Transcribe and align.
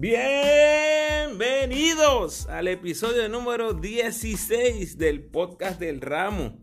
Bienvenidos 0.00 2.46
al 2.46 2.68
episodio 2.68 3.28
número 3.28 3.74
16 3.74 4.96
del 4.96 5.24
podcast 5.24 5.80
del 5.80 6.00
Ramo, 6.00 6.56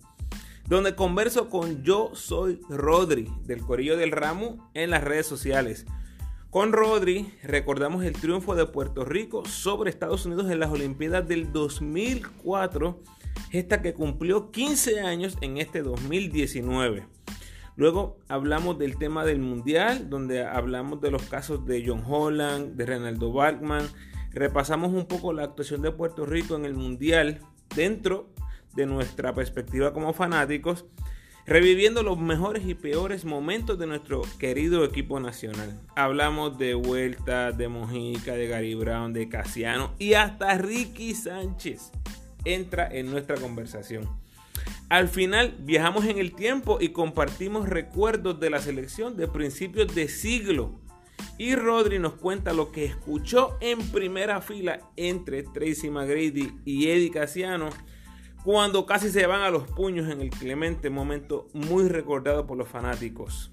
donde 0.70 0.96
converso 0.96 1.50
con 1.50 1.84
Yo 1.84 2.12
Soy 2.14 2.62
Rodri 2.70 3.30
del 3.44 3.60
Corillo 3.60 3.98
del 3.98 4.14
Ramo 4.14 4.72
en 4.74 4.90
las 4.90 5.04
redes 5.04 5.28
sociales. 5.28 5.86
Con 6.50 6.72
Rodri 6.72 7.30
recordamos 7.44 8.06
el 8.06 8.14
triunfo 8.14 8.56
de 8.56 8.68
Puerto 8.68 9.04
Rico 9.04 9.46
sobre 9.46 9.90
Estados 9.90 10.26
Unidos 10.26 10.50
en 10.50 10.62
las 10.62 10.72
Olimpiadas 10.72 11.28
del 11.28 11.52
2004, 11.52 13.04
esta 13.52 13.82
que 13.82 13.94
cumplió 13.94 14.50
15 14.50 15.02
años 15.02 15.38
en 15.42 15.58
este 15.58 15.82
2019. 15.82 17.15
Luego 17.78 18.18
hablamos 18.30 18.80
del 18.80 18.98
tema 18.98 19.26
del 19.26 19.40
mundial, 19.40 20.10
donde 20.10 20.46
hablamos 20.46 21.02
de 21.02 21.12
los 21.12 21.24
casos 21.24 21.66
de 21.66 21.84
John 21.86 22.04
Holland, 22.08 22.76
de 22.76 22.86
Renaldo 22.86 23.34
Bachman. 23.34 23.86
Repasamos 24.32 24.94
un 24.94 25.06
poco 25.06 25.34
la 25.34 25.44
actuación 25.44 25.82
de 25.82 25.92
Puerto 25.92 26.26
Rico 26.26 26.56
en 26.56 26.66
el 26.66 26.74
mundial 26.74 27.40
dentro 27.76 28.30
de 28.76 28.86
nuestra 28.86 29.34
perspectiva 29.34 29.94
como 29.94 30.14
fanáticos, 30.14 30.86
reviviendo 31.46 32.02
los 32.02 32.18
mejores 32.18 32.66
y 32.66 32.76
peores 32.76 33.26
momentos 33.26 33.78
de 33.78 33.88
nuestro 33.88 34.22
querido 34.40 34.86
equipo 34.86 35.20
nacional. 35.20 35.80
Hablamos 35.96 36.58
de 36.58 36.76
Vuelta, 36.76 37.52
de 37.52 37.68
Mojica, 37.68 38.36
de 38.36 38.48
Gary 38.48 38.76
Brown, 38.76 39.12
de 39.12 39.28
Casiano 39.28 39.92
y 40.00 40.14
hasta 40.14 40.58
Ricky 40.58 41.14
Sánchez 41.14 41.92
entra 42.46 42.88
en 42.90 43.12
nuestra 43.12 43.36
conversación. 43.36 44.25
Al 44.90 45.08
final 45.08 45.56
viajamos 45.60 46.06
en 46.06 46.20
el 46.20 46.36
tiempo 46.36 46.78
y 46.80 46.90
compartimos 46.90 47.68
recuerdos 47.68 48.40
de 48.40 48.52
la 48.52 48.60
selección 48.60 49.18
de 49.18 49.28
principios 49.28 49.94
de 49.96 50.08
siglo. 50.08 50.80
Y 51.38 51.56
Rodri 51.56 52.00
nos 52.00 52.14
cuenta 52.14 52.54
lo 52.54 52.72
que 52.72 52.86
escuchó 52.86 53.58
en 53.62 53.80
primera 53.90 54.42
fila 54.42 54.80
entre 54.96 55.44
Tracy 55.44 55.90
McGrady 55.90 56.54
y 56.66 56.88
Eddie 56.90 57.12
Casiano 57.12 57.70
cuando 58.44 58.86
casi 58.86 59.10
se 59.10 59.26
van 59.26 59.42
a 59.42 59.50
los 59.50 59.64
puños 59.64 60.08
en 60.12 60.22
el 60.22 60.30
clemente 60.30 60.92
momento 60.92 61.48
muy 61.54 61.90
recordado 61.90 62.46
por 62.46 62.56
los 62.56 62.68
fanáticos. 62.68 63.52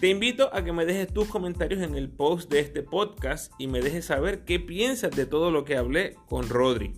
Te 0.00 0.08
invito 0.08 0.54
a 0.54 0.62
que 0.62 0.72
me 0.72 0.84
dejes 0.84 1.12
tus 1.14 1.28
comentarios 1.28 1.80
en 1.80 1.94
el 1.94 2.10
post 2.10 2.50
de 2.50 2.60
este 2.60 2.82
podcast 2.82 3.52
y 3.58 3.68
me 3.68 3.80
dejes 3.80 4.04
saber 4.04 4.44
qué 4.44 4.60
piensas 4.60 5.12
de 5.12 5.24
todo 5.24 5.50
lo 5.50 5.64
que 5.64 5.78
hablé 5.78 6.16
con 6.28 6.48
Rodri. 6.50 6.92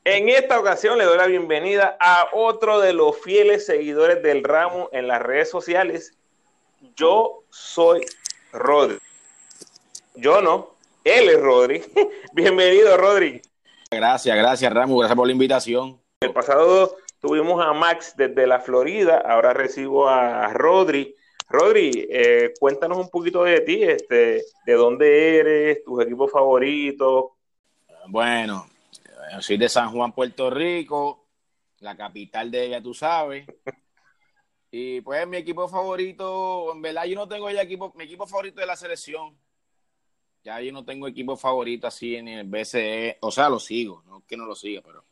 En 0.03 0.29
esta 0.29 0.59
ocasión 0.59 0.97
le 0.97 1.03
doy 1.03 1.17
la 1.17 1.27
bienvenida 1.27 1.95
a 1.99 2.29
otro 2.33 2.79
de 2.79 2.93
los 2.93 3.17
fieles 3.17 3.65
seguidores 3.65 4.23
del 4.23 4.43
ramo 4.43 4.89
en 4.91 5.07
las 5.07 5.21
redes 5.21 5.49
sociales. 5.49 6.17
Yo 6.95 7.43
soy 7.49 8.01
Rodri. 8.51 8.99
Yo 10.15 10.41
no, 10.41 10.71
él 11.03 11.29
es 11.29 11.39
Rodri. 11.39 11.83
Bienvenido, 12.33 12.97
Rodri. 12.97 13.41
Gracias, 13.91 14.35
gracias, 14.35 14.73
Ramo. 14.73 14.97
Gracias 14.97 15.15
por 15.15 15.27
la 15.27 15.33
invitación. 15.33 16.01
El 16.21 16.33
pasado 16.33 16.97
Tuvimos 17.19 17.63
a 17.65 17.73
Max 17.73 18.13
desde 18.15 18.45
la 18.45 18.59
Florida, 18.59 19.17
ahora 19.25 19.53
recibo 19.53 20.07
a 20.07 20.53
Rodri. 20.53 21.15
Rodri, 21.49 22.07
eh, 22.09 22.53
cuéntanos 22.59 22.97
un 22.97 23.09
poquito 23.09 23.43
de 23.43 23.61
ti, 23.61 23.81
este, 23.83 24.43
de 24.65 24.73
dónde 24.73 25.37
eres, 25.37 25.83
tus 25.83 26.03
equipos 26.03 26.31
favoritos. 26.31 27.31
Bueno, 28.09 28.67
soy 29.39 29.57
de 29.57 29.67
San 29.67 29.91
Juan, 29.91 30.11
Puerto 30.11 30.49
Rico, 30.49 31.27
la 31.79 31.95
capital 31.95 32.51
de 32.51 32.65
ella, 32.65 32.81
tú 32.81 32.93
sabes. 32.93 33.45
Y 34.69 35.01
pues 35.01 35.25
mi 35.27 35.37
equipo 35.37 35.67
favorito, 35.67 36.73
en 36.73 36.81
verdad 36.81 37.05
yo 37.05 37.15
no 37.15 37.27
tengo 37.27 37.49
ya 37.49 37.61
equipo, 37.61 37.93
mi 37.95 38.03
equipo 38.03 38.27
favorito 38.27 38.59
de 38.59 38.67
la 38.67 38.75
selección. 38.75 39.35
Ya 40.43 40.61
yo 40.61 40.71
no 40.71 40.85
tengo 40.85 41.07
equipo 41.07 41.35
favorito 41.35 41.87
así 41.87 42.15
en 42.15 42.27
el 42.27 42.47
BCE, 42.47 43.17
o 43.21 43.31
sea, 43.31 43.49
lo 43.49 43.59
sigo, 43.59 44.03
no 44.05 44.23
que 44.27 44.37
no 44.37 44.45
lo 44.45 44.55
siga, 44.55 44.81
pero 44.81 45.03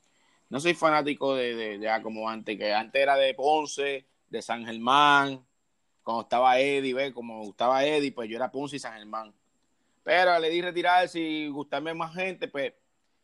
no 0.50 0.60
soy 0.60 0.74
fanático 0.74 1.36
de, 1.36 1.80
ya 1.82 2.02
como 2.02 2.30
antes, 2.30 2.58
que 2.58 2.74
antes 2.74 3.02
era 3.02 3.16
de 3.16 3.34
Ponce, 3.34 4.06
de 4.30 4.42
San 4.42 4.66
Germán, 4.66 5.46
cuando 6.04 6.22
estaba 6.22 6.60
Eddie, 6.60 6.94
¿ves? 6.94 7.14
Como 7.14 7.44
gustaba 7.44 7.84
Eddie, 7.84 8.12
pues 8.12 8.30
yo 8.30 8.36
era 8.36 8.52
Ponce 8.52 8.76
y 8.76 8.80
San 8.80 8.98
Germán. 8.98 9.34
Pero 10.04 10.38
le 10.40 10.50
di 10.50 10.62
retirarse 10.62 11.20
y 11.20 11.48
gustarme 11.48 11.94
más 11.94 12.14
gente, 12.14 12.48
pues 12.48 12.74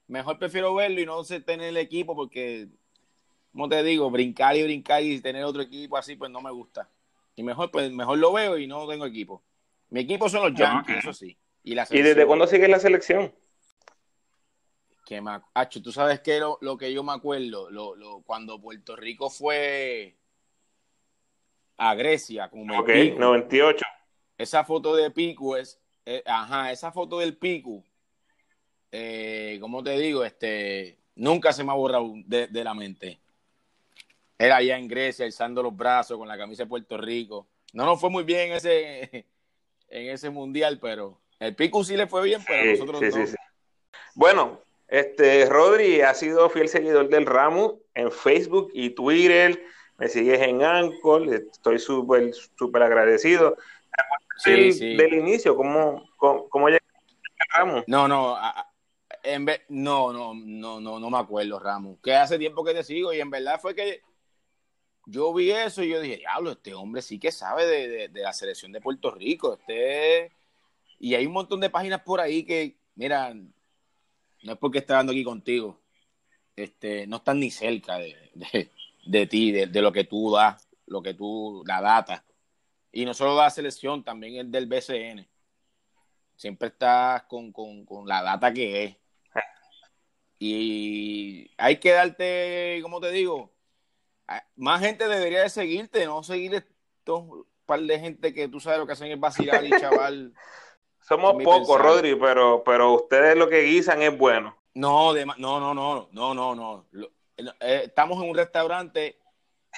mejor 0.07 0.39
prefiero 0.39 0.73
verlo 0.73 0.99
y 0.99 1.05
no 1.05 1.23
sé 1.23 1.39
tener 1.39 1.69
el 1.69 1.77
equipo 1.77 2.15
porque, 2.15 2.67
como 3.51 3.69
te 3.69 3.83
digo, 3.83 4.09
brincar 4.09 4.55
y 4.57 4.63
brincar 4.63 5.03
y 5.03 5.21
tener 5.21 5.43
otro 5.43 5.61
equipo 5.61 5.95
así, 5.95 6.15
pues 6.15 6.31
no 6.31 6.41
me 6.41 6.51
gusta. 6.51 6.89
Y 7.35 7.43
mejor, 7.43 7.69
pues 7.71 7.91
mejor 7.91 8.17
lo 8.17 8.33
veo 8.33 8.57
y 8.57 8.67
no 8.67 8.87
tengo 8.87 9.05
equipo. 9.05 9.43
Mi 9.89 10.01
equipo 10.01 10.27
son 10.27 10.41
los 10.41 10.59
Yankees, 10.59 10.97
eso 10.97 11.13
sí. 11.13 11.37
¿Y, 11.63 11.73
¿Y 11.73 12.01
desde 12.01 12.25
cuándo 12.25 12.47
sigue 12.47 12.67
la 12.67 12.79
selección? 12.79 13.31
Que 15.11 15.19
me, 15.19 15.41
tú 15.83 15.91
sabes 15.91 16.21
que 16.21 16.39
lo, 16.39 16.57
lo, 16.61 16.77
que 16.77 16.93
yo 16.93 17.03
me 17.03 17.11
acuerdo, 17.11 17.69
lo, 17.69 17.97
lo, 17.97 18.21
cuando 18.21 18.61
Puerto 18.61 18.95
Rico 18.95 19.29
fue 19.29 20.15
a 21.75 21.93
Grecia, 21.95 22.49
como 22.49 22.79
Ok, 22.79 22.89
98. 23.17 23.85
Esa 24.37 24.63
foto 24.63 24.95
de 24.95 25.11
Pico 25.11 25.57
es, 25.57 25.77
eh, 26.05 26.23
ajá, 26.25 26.71
esa 26.71 26.93
foto 26.93 27.19
del 27.19 27.35
Pico, 27.35 27.83
eh, 28.89 29.57
como 29.59 29.83
te 29.83 29.99
digo, 29.99 30.23
este, 30.23 30.97
nunca 31.15 31.51
se 31.51 31.65
me 31.65 31.71
ha 31.71 31.75
borrado 31.75 32.13
de, 32.25 32.47
de, 32.47 32.63
la 32.63 32.73
mente. 32.73 33.19
Era 34.37 34.55
allá 34.55 34.77
en 34.77 34.87
Grecia, 34.87 35.25
alzando 35.25 35.61
los 35.61 35.75
brazos 35.75 36.17
con 36.17 36.29
la 36.29 36.37
camisa 36.37 36.63
de 36.63 36.69
Puerto 36.69 36.97
Rico. 36.97 37.49
No 37.73 37.85
nos 37.85 37.99
fue 37.99 38.09
muy 38.09 38.23
bien 38.23 38.51
en 38.51 38.53
ese, 38.53 39.27
en 39.89 40.09
ese 40.09 40.29
mundial, 40.29 40.79
pero 40.79 41.19
el 41.37 41.53
Pico 41.53 41.83
sí 41.83 41.97
le 41.97 42.07
fue 42.07 42.23
bien, 42.23 42.41
pero 42.47 42.71
nosotros 42.71 43.01
no. 43.01 43.27
Sí, 43.27 43.35
bueno, 44.15 44.61
este, 44.91 45.45
Rodri 45.47 46.01
ha 46.01 46.13
sido 46.13 46.49
fiel 46.49 46.69
seguidor 46.69 47.09
del 47.09 47.25
ramo 47.25 47.79
en 47.95 48.11
Facebook 48.11 48.69
y 48.73 48.91
Twitter. 48.91 49.63
Me 49.97 50.07
sigues 50.07 50.39
en 50.41 50.61
Anchor. 50.61 51.33
Estoy 51.33 51.79
súper, 51.79 52.31
súper 52.33 52.83
agradecido. 52.83 53.57
Sí, 54.37 54.73
sí. 54.73 54.95
Del 54.95 55.13
inicio, 55.13 55.55
¿cómo, 55.55 56.07
cómo, 56.17 56.49
cómo 56.49 56.67
al 56.67 56.79
ramo? 57.55 57.83
No, 57.87 58.07
no, 58.07 58.37
en 59.23 59.45
vez, 59.45 59.61
no, 59.69 60.11
no, 60.11 60.33
no, 60.33 60.79
no, 60.79 60.99
no 60.99 61.09
me 61.09 61.17
acuerdo, 61.17 61.59
Ramos. 61.59 61.99
Que 62.03 62.13
hace 62.15 62.37
tiempo 62.37 62.63
que 62.63 62.73
te 62.73 62.83
sigo 62.83 63.13
y 63.13 63.19
en 63.19 63.29
verdad 63.29 63.59
fue 63.61 63.73
que 63.73 64.01
yo 65.05 65.33
vi 65.33 65.51
eso 65.51 65.83
y 65.83 65.89
yo 65.89 66.01
dije, 66.01 66.17
diablo, 66.17 66.51
este 66.51 66.73
hombre 66.73 67.01
sí 67.01 67.19
que 67.19 67.31
sabe 67.31 67.65
de, 67.65 67.87
de, 67.87 68.07
de 68.09 68.21
la 68.21 68.33
selección 68.33 68.71
de 68.71 68.81
Puerto 68.81 69.11
Rico. 69.11 69.53
Este... 69.53 70.31
Y 70.99 71.15
hay 71.15 71.25
un 71.25 71.33
montón 71.33 71.59
de 71.59 71.69
páginas 71.69 72.01
por 72.01 72.19
ahí 72.19 72.43
que, 72.43 72.77
mira, 72.95 73.33
no 74.43 74.53
es 74.53 74.57
porque 74.57 74.79
esté 74.79 74.93
hablando 74.93 75.11
aquí 75.11 75.23
contigo, 75.23 75.79
este, 76.55 77.07
no 77.07 77.17
están 77.17 77.39
ni 77.39 77.51
cerca 77.51 77.97
de, 77.97 78.15
de, 79.05 79.27
ti, 79.27 79.51
de, 79.51 79.81
lo 79.81 79.91
que 79.91 80.03
tú 80.03 80.31
das, 80.31 80.67
lo 80.85 81.01
que 81.01 81.13
tú, 81.13 81.63
la 81.65 81.81
data. 81.81 82.25
Y 82.91 83.05
no 83.05 83.13
solo 83.13 83.35
la 83.35 83.49
selección, 83.49 84.03
también 84.03 84.35
el 84.35 84.51
del 84.51 84.67
BCN. 84.67 85.27
Siempre 86.35 86.69
estás 86.69 87.23
con, 87.23 87.51
con, 87.51 87.85
con 87.85 88.07
la 88.07 88.21
data 88.21 88.53
que 88.53 88.83
es. 88.83 88.97
Y 90.39 91.51
hay 91.57 91.79
que 91.79 91.91
darte, 91.91 92.79
como 92.81 92.99
te 92.99 93.11
digo, 93.11 93.53
más 94.55 94.81
gente 94.81 95.07
debería 95.07 95.41
de 95.41 95.49
seguirte, 95.49 96.05
no 96.05 96.23
seguir 96.23 96.55
estos 96.55 97.45
par 97.65 97.81
de 97.81 97.99
gente 97.99 98.33
que 98.33 98.47
tú 98.47 98.59
sabes 98.59 98.79
lo 98.79 98.87
que 98.87 98.93
hacen 98.93 99.11
es 99.11 99.19
vacilar 99.19 99.63
y 99.63 99.69
chaval. 99.79 100.33
Somos 101.01 101.43
pocos, 101.43 101.81
Rodri, 101.81 102.15
pero, 102.15 102.63
pero 102.63 102.93
ustedes 102.93 103.35
lo 103.35 103.49
que 103.49 103.61
guisan 103.61 104.01
es 104.01 104.17
bueno. 104.17 104.55
No, 104.73 105.13
no, 105.13 105.35
no, 105.37 105.73
no, 105.73 106.09
no, 106.11 106.33
no, 106.33 106.55
no. 106.55 106.85
Eh, 107.37 107.81
estamos 107.85 108.21
en 108.21 108.29
un 108.29 108.35
restaurante 108.35 109.17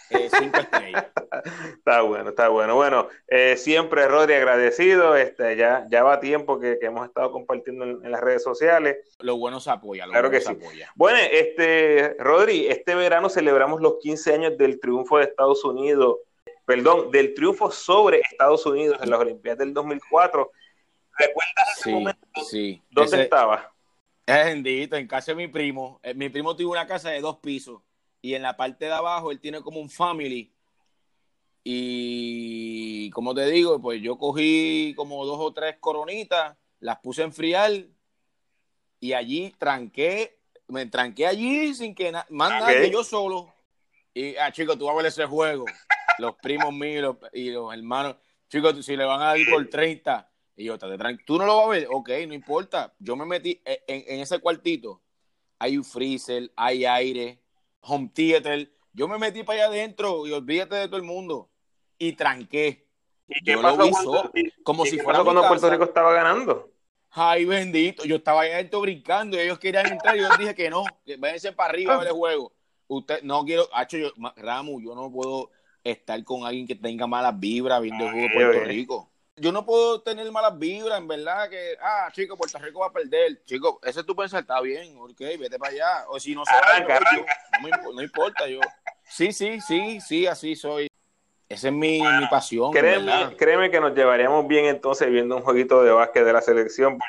eh, 0.09 0.29
cinco 0.37 0.59
estrellas. 0.59 1.05
está 1.77 2.01
bueno, 2.01 2.29
está 2.29 2.49
bueno. 2.49 2.75
Bueno, 2.75 3.07
eh, 3.27 3.55
siempre 3.57 4.07
Rodri 4.07 4.33
agradecido. 4.33 5.15
Este, 5.15 5.55
ya, 5.55 5.85
ya 5.89 6.03
va 6.03 6.19
tiempo 6.19 6.59
que, 6.59 6.77
hemos 6.81 7.07
estado 7.07 7.31
compartiendo 7.31 7.85
en, 7.85 8.11
las 8.11 8.21
redes 8.21 8.43
sociales. 8.43 8.97
Lo 9.19 9.37
bueno 9.37 9.59
se 9.59 9.71
apoya, 9.71 10.05
claro 10.05 10.29
que 10.29 10.41
sí. 10.41 10.57
Bueno, 10.95 11.17
este, 11.31 12.15
Rodri, 12.19 12.67
este 12.67 12.95
verano 12.95 13.29
celebramos 13.29 13.81
los 13.81 13.97
15 13.99 14.33
años 14.33 14.57
del 14.57 14.79
triunfo 14.79 15.17
de 15.17 15.25
Estados 15.25 15.63
Unidos, 15.63 16.17
perdón, 16.65 17.11
del 17.11 17.33
triunfo 17.33 17.71
sobre 17.71 18.19
Estados 18.19 18.65
Unidos 18.65 18.99
en 19.01 19.09
las 19.09 19.19
Olimpiadas 19.19 19.59
del 19.59 19.73
2004. 19.73 20.51
¿Recuerdas 21.18 21.77
ese 21.77 21.92
momento? 21.92 22.27
Sí. 22.50 22.81
¿Dónde 22.89 23.24
estaba? 23.24 23.74
Es 24.25 24.45
bendito, 24.45 24.95
en 24.95 25.07
casa 25.07 25.31
de 25.31 25.36
mi 25.36 25.48
primo. 25.48 26.00
Eh, 26.04 26.13
mi 26.13 26.30
primo 26.30 26.56
tuvo 26.56 26.71
una 26.71 26.88
casa 26.88 27.10
de 27.10 27.21
dos 27.21 27.38
pisos 27.39 27.81
y 28.21 28.36
en 28.36 28.42
la 28.42 28.56
parte 28.56 28.86
de 28.86 28.94
abajo 28.94 29.31
él 29.31 29.39
tiene 29.39 29.62
como 29.62 29.80
un 29.80 29.89
family. 29.89 30.54
Y 31.63 33.10
como 33.12 33.33
te 33.33 33.45
digo, 33.45 33.81
pues 33.81 34.01
yo 34.01 34.18
cogí 34.18 34.94
como 34.95 35.25
dos 35.25 35.38
o 35.39 35.54
tres 35.54 35.77
coronitas, 35.80 36.57
las 36.80 37.00
puse 37.00 37.21
a 37.21 37.25
enfriar 37.25 37.71
y 39.00 39.13
allí 39.13 39.54
tranqué, 39.57 40.39
me 40.68 40.86
tranqué 40.86 41.27
allí 41.27 41.74
sin 41.74 41.94
que 41.94 42.12
nada, 42.12 42.88
yo 42.89 43.04
solo. 43.04 43.54
Y, 44.13 44.36
ah, 44.38 44.51
chicos, 44.51 44.77
tú 44.77 44.86
vas 44.86 44.94
a 44.94 44.98
ver 44.98 45.06
ese 45.07 45.25
juego. 45.25 45.65
Los 46.19 46.36
primos 46.36 46.71
míos 46.71 47.18
y 47.33 47.50
los 47.50 47.74
hermanos, 47.74 48.15
chicos, 48.48 48.86
si 48.86 48.95
le 48.95 49.04
van 49.04 49.21
a 49.21 49.25
dar 49.25 49.38
por 49.50 49.68
30, 49.68 50.30
y 50.55 50.65
yo, 50.65 50.77
tú 51.25 51.38
no 51.38 51.45
lo 51.45 51.57
vas 51.57 51.65
a 51.65 51.69
ver, 51.69 51.88
ok, 51.89 52.09
no 52.27 52.33
importa. 52.33 52.94
Yo 53.00 53.15
me 53.15 53.25
metí 53.25 53.61
e, 53.65 53.83
en, 53.88 54.19
ese 54.19 54.39
cuartito, 54.39 55.01
hay 55.57 55.77
un 55.77 55.83
freezer, 55.83 56.51
hay 56.55 56.85
aire, 56.85 57.39
home 57.81 58.11
theater. 58.13 58.71
Yo 58.94 59.07
me 59.07 59.17
metí 59.17 59.44
para 59.44 59.65
allá 59.65 59.67
adentro 59.69 60.27
y 60.27 60.31
olvídate 60.31 60.75
de 60.75 60.88
todo 60.88 60.97
el 60.97 61.03
mundo. 61.03 61.50
Y 61.97 62.13
tranqué. 62.13 62.88
¿Y 63.27 63.44
qué 63.44 63.57
pasó 63.57 63.89
cuando, 63.89 64.31
como 64.63 64.85
si 64.85 65.00
fuera 65.00 65.23
cuando 65.23 65.47
Puerto 65.47 65.69
Rico 65.69 65.85
estaba 65.85 66.13
ganando? 66.13 66.69
Ay, 67.09 67.45
bendito. 67.45 68.03
Yo 68.05 68.17
estaba 68.17 68.41
allá 68.41 68.55
adentro 68.55 68.81
brincando 68.81 69.38
y 69.38 69.39
ellos 69.39 69.57
querían 69.57 69.88
entrar 69.88 70.15
y 70.15 70.21
yo 70.21 70.29
dije 70.38 70.53
que 70.53 70.69
no, 70.69 70.83
que 71.05 71.17
váyanse 71.17 71.51
para 71.51 71.69
arriba 71.69 71.95
a 71.95 71.97
ver 71.97 72.07
el 72.09 72.13
juego. 72.13 72.53
Usted, 72.88 73.23
no 73.23 73.44
quiero, 73.44 73.67
hacho, 73.73 73.97
yo, 73.97 74.11
Ramu, 74.35 74.81
yo 74.81 74.94
no 74.94 75.11
puedo 75.11 75.50
estar 75.83 76.23
con 76.23 76.45
alguien 76.45 76.67
que 76.67 76.75
tenga 76.75 77.07
malas 77.07 77.39
vibras 77.39 77.81
viendo 77.81 78.05
el 78.05 78.11
juego 78.11 78.27
de 78.27 78.33
Puerto 78.33 78.65
Rico 78.65 79.12
yo 79.35 79.51
no 79.51 79.65
puedo 79.65 80.01
tener 80.01 80.31
malas 80.31 80.57
vibras, 80.57 81.00
en 81.00 81.07
verdad, 81.07 81.50
que, 81.50 81.75
ah, 81.81 82.09
chico, 82.12 82.38
Puerto 82.38 82.59
Rico 82.59 82.80
va 82.80 82.88
a 82.88 82.91
perder. 82.91 83.44
Chico, 83.45 83.80
ese 83.83 84.03
tú 84.03 84.15
pensar, 84.15 84.41
está 84.41 84.62
bien, 84.62 84.95
ok, 84.97 85.19
vete 85.39 85.57
para 85.57 85.71
allá. 85.71 86.06
O 86.09 86.19
si 86.19 86.35
no 86.35 86.44
se 86.45 86.51
no, 87.94 88.01
importa, 88.01 88.47
yo. 88.47 88.59
Sí, 89.03 89.31
sí, 89.31 89.59
sí, 89.59 90.00
sí, 90.01 90.27
así 90.27 90.56
soy. 90.56 90.88
Esa 91.50 91.68
es 91.68 91.74
mi, 91.74 92.01
mi 92.01 92.27
pasión. 92.30 92.71
Créeme, 92.71 93.35
créeme, 93.38 93.69
que 93.69 93.80
nos 93.80 93.95
llevaríamos 93.95 94.47
bien 94.47 94.65
entonces 94.65 95.09
viendo 95.09 95.36
un 95.36 95.44
jueguito 95.44 95.83
de 95.83 95.91
básquet 95.91 96.25
de 96.25 96.33
la 96.33 96.41
selección. 96.41 97.00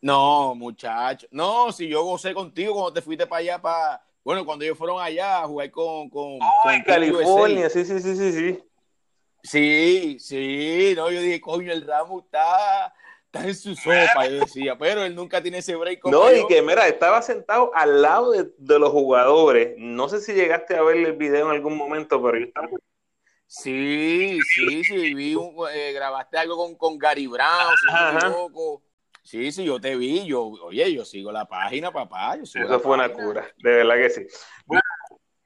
No, 0.00 0.54
muchacho. 0.54 1.26
No, 1.30 1.72
si 1.72 1.88
yo 1.88 2.04
gocé 2.04 2.32
contigo 2.34 2.74
cuando 2.74 2.92
te 2.92 3.02
fuiste 3.02 3.26
para 3.26 3.40
allá, 3.40 3.60
para. 3.60 4.02
Bueno, 4.22 4.44
cuando 4.44 4.64
ellos 4.64 4.76
fueron 4.76 5.00
allá 5.00 5.42
a 5.42 5.46
jugar 5.46 5.70
con. 5.70 6.08
con, 6.08 6.38
en 6.70 6.82
California, 6.84 7.68
sí, 7.68 7.84
sí, 7.84 8.00
sí, 8.00 8.16
sí, 8.16 8.32
sí. 8.32 8.67
Sí, 9.42 10.18
sí, 10.18 10.92
no, 10.96 11.10
yo 11.10 11.20
dije, 11.20 11.40
coño, 11.40 11.72
el 11.72 11.86
Ramo 11.86 12.20
está, 12.20 12.92
está 13.26 13.46
en 13.46 13.54
su 13.54 13.74
sopa, 13.74 14.26
yo 14.28 14.40
decía, 14.40 14.76
pero 14.76 15.04
él 15.04 15.14
nunca 15.14 15.42
tiene 15.42 15.58
ese 15.58 15.76
break. 15.76 16.04
no, 16.06 16.34
y 16.34 16.46
que 16.46 16.60
mira, 16.60 16.88
estaba 16.88 17.22
sentado 17.22 17.70
al 17.74 18.02
lado 18.02 18.32
de, 18.32 18.78
los 18.78 18.90
jugadores. 18.90 19.74
No 19.78 20.08
sé 20.08 20.20
si 20.20 20.32
llegaste 20.32 20.76
a 20.76 20.82
ver 20.82 20.96
el 20.96 21.12
video 21.14 21.46
en 21.46 21.56
algún 21.56 21.76
momento, 21.76 22.22
pero 22.22 22.38
yo 22.38 22.46
estaba. 22.46 22.68
Sí, 23.46 24.38
sí, 24.54 24.84
sí, 24.84 25.14
vi 25.14 25.34
eh, 25.72 25.92
grabaste 25.94 26.36
algo 26.36 26.56
con, 26.56 26.74
con 26.74 26.98
Gary 26.98 27.26
Brown, 27.26 27.74
si 27.80 28.48
Sí, 29.22 29.52
sí, 29.52 29.64
yo 29.64 29.78
te 29.78 29.94
vi, 29.94 30.24
yo, 30.24 30.44
oye, 30.44 30.90
yo 30.92 31.04
sigo 31.04 31.30
la 31.30 31.46
página, 31.46 31.92
papá. 31.92 32.36
Eso 32.36 32.80
fue 32.80 32.94
una 32.94 33.12
cura, 33.12 33.50
de 33.58 33.70
verdad 33.70 33.96
que 33.96 34.10
sí. 34.10 34.26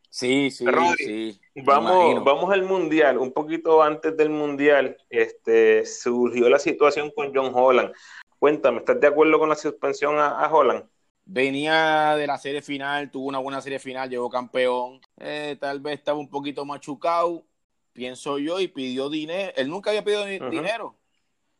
Sí, 0.09 0.51
sí, 0.51 0.67
sí. 0.99 1.41
Vamos, 1.55 2.25
vamos 2.25 2.53
al 2.53 2.63
mundial. 2.63 3.19
Un 3.19 3.33
poquito 3.33 3.83
antes 3.83 4.17
del 4.17 4.31
mundial, 4.31 4.97
este, 5.11 5.85
surgió 5.85 6.49
la 6.49 6.59
situación 6.59 7.11
con 7.11 7.35
John 7.35 7.53
Holland. 7.55 7.93
Cuéntame, 8.39 8.79
¿estás 8.79 9.01
de 9.01 9.07
acuerdo 9.07 9.39
con 9.39 9.49
la 9.49 9.55
suspensión 9.55 10.19
a, 10.19 10.49
Holland? 10.51 10.85
Venía 11.25 12.17
de 12.17 12.27
la 12.27 12.39
serie 12.39 12.63
final, 12.63 13.11
tuvo 13.11 13.29
una 13.29 13.39
buena 13.39 13.61
serie 13.61 13.79
final, 13.79 14.09
llegó 14.09 14.29
campeón. 14.29 15.01
Eh, 15.19 15.57
tal 15.61 15.81
vez 15.81 15.99
estaba 15.99 16.19
un 16.19 16.29
poquito 16.29 16.65
machucado, 16.65 17.45
pienso 17.93 18.39
yo, 18.39 18.59
y 18.59 18.69
pidió 18.69 19.09
dinero. 19.11 19.53
Él 19.55 19.69
nunca 19.69 19.91
había 19.91 20.03
pedido 20.03 20.25
dinero. 20.25 20.97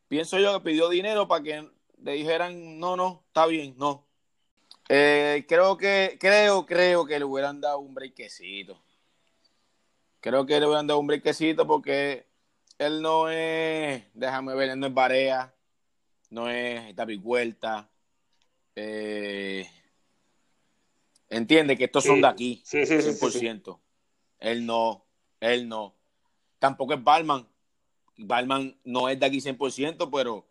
Pienso 0.09 0.39
yo 0.39 0.53
que 0.55 0.71
pidió 0.71 0.89
dinero 0.89 1.29
para 1.29 1.43
que 1.45 1.69
le 1.99 2.13
dijeran, 2.13 2.79
no, 2.79 2.97
no, 2.97 3.23
está 3.29 3.47
bien, 3.47 3.75
no, 3.79 4.05
eh, 4.89 5.45
creo 5.49 5.77
que, 5.77 6.17
creo, 6.21 6.67
creo 6.67 7.07
que 7.07 7.19
le 7.19 7.25
hubieran 7.25 7.61
dado 7.61 7.79
un 7.79 7.95
brequecito. 7.95 8.79
Creo 10.23 10.47
que 10.47 10.61
le 10.61 10.67
hubieran 10.67 10.87
dado 10.87 11.01
un 11.01 11.09
brequecito 11.09 11.67
porque 11.67 12.29
él 12.79 13.03
no 13.03 13.29
es, 13.29 14.05
déjame 14.15 14.55
ver, 14.55 14.71
él 14.71 14.79
no 14.79 14.87
es 14.87 14.95
Barea, 14.95 15.53
no 16.31 16.49
es 16.49 16.95
David 16.95 17.21
Vuelta. 17.21 17.91
Eh, 18.77 19.69
entiende 21.29 21.77
que 21.77 21.87
estos 21.87 22.05
son 22.05 22.21
de 22.21 22.29
aquí, 22.29 22.63
sí, 22.65 22.87
sí, 22.87 22.95
100%. 22.95 23.81
Él 24.39 24.65
no, 24.65 25.05
él 25.41 25.69
no. 25.69 25.97
Tampoco 26.61 26.95
es 26.95 27.03
Balman. 27.03 27.49
Balman 28.17 28.79
no 28.85 29.09
es 29.09 29.19
de 29.19 29.27
aquí 29.27 29.41
100%, 29.41 30.09
pero 30.13 30.47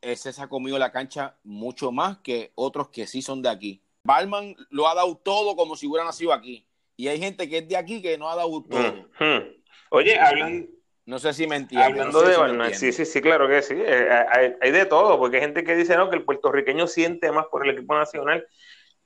ese 0.00 0.32
se 0.32 0.40
ha 0.40 0.48
comido 0.48 0.78
la 0.78 0.92
cancha 0.92 1.36
mucho 1.42 1.90
más 1.90 2.18
que 2.18 2.52
otros 2.54 2.90
que 2.90 3.08
sí 3.08 3.20
son 3.20 3.42
de 3.42 3.48
aquí. 3.48 3.82
Balman 4.04 4.54
lo 4.70 4.86
ha 4.86 4.94
dado 4.94 5.16
todo 5.16 5.56
como 5.56 5.74
si 5.74 5.88
hubiera 5.88 6.04
nacido 6.04 6.32
aquí. 6.32 6.64
Y 6.96 7.08
hay 7.08 7.18
gente 7.18 7.48
que 7.48 7.58
es 7.58 7.68
de 7.68 7.76
aquí 7.76 8.00
que 8.00 8.16
no 8.18 8.28
ha 8.28 8.36
dado 8.36 8.62
todo. 8.62 9.08
Oye, 9.90 10.18
hablan. 10.18 10.68
No 11.06 11.18
sé 11.18 11.34
si 11.34 11.46
me 11.46 11.56
entiendes. 11.56 11.90
Hablando 11.90 12.22
de 12.22 12.36
Balman, 12.36 12.74
sí, 12.74 12.90
sí, 12.90 13.04
sí, 13.04 13.20
claro 13.20 13.46
que 13.46 13.60
sí. 13.60 13.74
Eh, 13.76 14.08
hay, 14.60 14.70
de 14.70 14.86
todo, 14.86 15.18
porque 15.18 15.36
hay 15.36 15.42
gente 15.42 15.62
que 15.62 15.76
dice 15.76 15.96
no, 15.96 16.08
que 16.08 16.16
el 16.16 16.24
puertorriqueño 16.24 16.86
siente 16.86 17.30
más 17.30 17.46
por 17.46 17.66
el 17.66 17.76
equipo 17.76 17.94
nacional. 17.94 18.46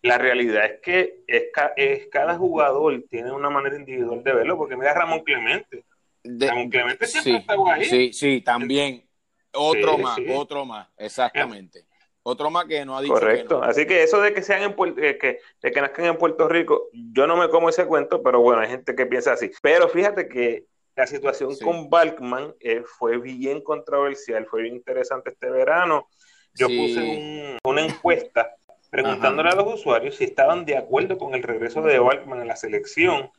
La 0.01 0.17
realidad 0.17 0.65
es 0.65 0.81
que 0.81 1.25
es, 1.27 2.07
cada 2.13 2.37
jugador 2.37 3.05
tiene 3.11 3.33
una 3.33 3.51
manera 3.51 3.77
individual 3.77 4.23
de 4.23 4.33
verlo, 4.33 4.57
porque 4.57 4.77
mira 4.77 4.95
Ramón 4.95 5.25
Clemente. 5.25 5.85
Ramón 6.23 6.71
Clemente 6.71 7.07
siempre 7.09 7.57
sí, 7.57 7.63
ahí. 7.69 7.85
Sí, 7.85 8.13
sí, 8.13 8.41
también. 8.43 9.05
Otro 9.53 9.99
más, 9.99 10.19
otro 10.37 10.65
más, 10.65 10.87
exactamente. 10.99 11.88
Otro 12.29 12.51
más 12.51 12.67
que 12.67 12.85
no 12.85 12.95
ha 12.95 13.01
dicho. 13.01 13.15
Correcto. 13.15 13.63
Así 13.63 13.87
que 13.87 14.03
eso 14.03 14.21
de 14.21 14.35
que 14.35 14.43
sean 14.43 14.63
en 14.63 14.77
eh, 14.99 15.17
que, 15.17 15.39
de 15.63 15.73
que 15.73 15.81
nazcan 15.81 16.05
en 16.05 16.19
Puerto 16.19 16.47
Rico, 16.47 16.91
yo 16.93 17.27
no 17.27 17.39
me 17.39 17.49
como 17.49 17.71
ese 17.71 17.87
cuento, 17.87 18.23
pero 18.23 18.41
bueno, 18.41 18.61
hay 18.61 18.69
gente 18.69 18.95
que 18.95 19.07
piensa 19.07 19.33
así. 19.33 19.51
Pero 19.63 19.89
fíjate 19.89 20.29
que 20.29 20.67
la 20.95 21.07
situación 21.07 21.57
con 21.57 21.89
Balkman 21.89 22.55
eh, 22.61 22.83
fue 22.85 23.17
bien 23.17 23.63
controversial, 23.63 24.45
fue 24.45 24.61
bien 24.61 24.75
interesante 24.75 25.31
este 25.31 25.49
verano. 25.49 26.07
Yo 26.53 26.67
puse 26.67 27.57
una 27.65 27.87
encuesta 27.87 28.55
preguntándole 28.91 29.49
a 29.49 29.55
los 29.55 29.81
usuarios 29.81 30.17
si 30.17 30.25
estaban 30.25 30.67
de 30.67 30.77
acuerdo 30.77 31.17
con 31.17 31.35
el 31.35 31.43
regreso 31.43 31.81
de 31.81 31.99
Balkman 31.99 32.43
en 32.43 32.49
la 32.49 32.57
selección. 32.57 33.31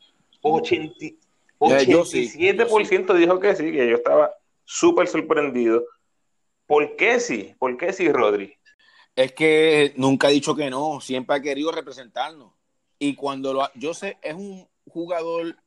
80, 0.42 0.96
87% 1.60 3.14
dijo 3.14 3.40
que 3.40 3.56
sí, 3.56 3.72
que 3.72 3.88
yo 3.88 3.98
estaba 3.98 4.34
súper 4.64 5.08
sorprendido. 5.08 5.86
¿Por 6.66 6.96
qué 6.96 7.20
sí? 7.20 7.56
¿Por 7.60 7.78
qué 7.78 7.94
sí, 7.94 8.12
Rodri? 8.12 8.59
Es 9.20 9.34
que 9.34 9.92
nunca 9.98 10.28
ha 10.28 10.32
dicho 10.32 10.56
que 10.56 10.70
no, 10.70 11.02
siempre 11.02 11.36
ha 11.36 11.42
querido 11.42 11.74
representarnos. 11.74 12.54
Y 12.98 13.16
cuando 13.16 13.52
lo 13.52 13.70
yo 13.76 13.94
sé, 13.94 14.18
es 14.22 14.34
un 14.34 14.66
jugador 14.88 15.58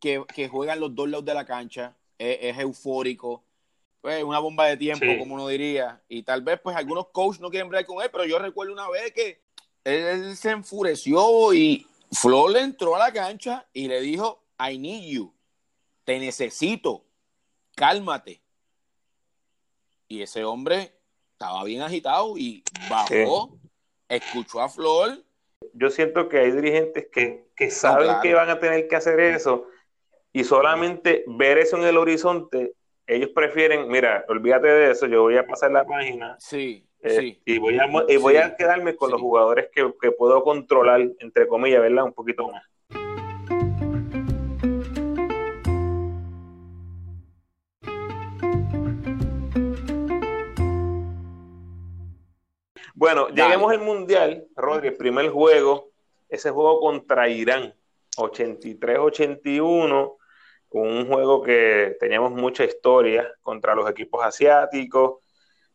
que, 0.00 0.48
juega 0.50 0.72
en 0.72 0.80
los 0.80 0.94
dos 0.94 1.06
lados 1.06 1.26
de 1.26 1.34
la 1.34 1.44
cancha, 1.44 1.94
es, 2.16 2.56
eufórico, 2.56 3.44
pues 4.00 4.24
una 4.24 4.38
bomba 4.38 4.64
de 4.68 4.78
tiempo, 4.78 5.04
como 5.18 5.34
uno 5.34 5.48
diría. 5.48 6.00
Y 6.08 6.22
tal 6.22 6.40
vez, 6.40 6.60
pues 6.62 6.74
algunos 6.76 7.08
coaches 7.08 7.42
no 7.42 7.50
quieren 7.50 7.68
ver 7.68 7.84
con 7.84 8.02
él, 8.02 8.08
pero 8.10 8.24
yo 8.24 8.38
recuerdo 8.38 8.72
una 8.72 8.88
vez 8.88 9.12
que 9.12 9.42
él, 9.84 10.34
se 10.34 10.52
enfureció 10.52 11.52
y 11.52 11.86
Flor 12.10 12.52
le 12.52 12.60
entró 12.60 12.96
a 12.96 13.00
la 13.00 13.12
cancha 13.12 13.66
y 13.74 13.86
le 13.86 14.00
dijo: 14.00 14.42
I 14.58 14.78
need 14.78 15.10
you, 15.10 15.34
te 16.04 16.18
necesito, 16.18 17.04
cálmate. 17.74 18.40
Y 20.08 20.22
ese 20.22 20.42
hombre 20.42 20.97
estaba 21.40 21.62
bien 21.62 21.82
agitado 21.82 22.36
y 22.36 22.64
bajó, 22.90 23.56
escuchó 24.08 24.60
a 24.60 24.68
Flor. 24.68 25.22
Yo 25.72 25.88
siento 25.88 26.28
que 26.28 26.38
hay 26.38 26.50
dirigentes 26.50 27.06
que, 27.12 27.70
saben 27.70 28.10
que 28.22 28.34
van 28.34 28.50
a 28.50 28.58
tener 28.58 28.88
que 28.88 28.96
hacer 28.96 29.20
eso 29.20 29.66
y 30.32 30.42
solamente 30.42 31.22
ver 31.28 31.58
eso 31.58 31.76
en 31.76 31.84
el 31.84 31.96
horizonte, 31.96 32.74
ellos 33.06 33.30
prefieren, 33.32 33.88
mira, 33.88 34.24
olvídate 34.28 34.66
de 34.66 34.90
eso, 34.90 35.06
yo 35.06 35.22
voy 35.22 35.36
a 35.36 35.46
pasar 35.46 35.70
la 35.70 35.86
página. 35.86 36.36
Sí. 36.40 36.84
Eh, 37.02 37.10
sí. 37.10 37.42
Y 37.44 37.58
voy 37.58 37.78
a, 37.78 37.86
voy 37.86 38.36
a 38.36 38.56
quedarme 38.56 38.96
con 38.96 39.12
los 39.12 39.20
jugadores 39.20 39.68
que, 39.72 39.94
que 40.02 40.10
puedo 40.10 40.42
controlar, 40.42 41.00
entre 41.20 41.46
comillas, 41.46 41.80
¿verdad? 41.80 42.04
Un 42.04 42.14
poquito 42.14 42.48
más. 42.48 42.64
Bueno, 52.98 53.28
lleguemos 53.28 53.70
al 53.70 53.78
Mundial, 53.78 54.48
Rodri, 54.56 54.88
el 54.88 54.96
primer 54.96 55.28
juego, 55.28 55.92
ese 56.28 56.50
juego 56.50 56.80
contra 56.80 57.28
Irán, 57.28 57.72
83-81, 58.16 60.16
un 60.70 61.06
juego 61.06 61.40
que 61.40 61.96
teníamos 62.00 62.32
mucha 62.32 62.64
historia 62.64 63.32
contra 63.40 63.76
los 63.76 63.88
equipos 63.88 64.24
asiáticos, 64.24 65.20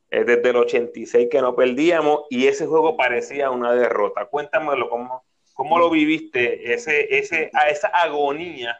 eh, 0.09 0.25
desde 0.25 0.49
el 0.49 0.57
86 0.57 1.29
que 1.31 1.39
no 1.39 1.55
perdíamos, 1.55 2.23
y 2.29 2.47
ese 2.47 2.67
juego 2.67 2.97
parecía 2.97 3.51
una 3.51 3.71
derrota. 3.71 4.25
Cuéntamelo, 4.25 4.89
¿cómo, 4.89 5.23
cómo 5.53 5.79
lo 5.79 5.89
viviste, 5.89 6.73
ese, 6.73 7.17
ese, 7.17 7.49
a 7.53 7.69
esa 7.69 7.87
agonía 7.87 8.77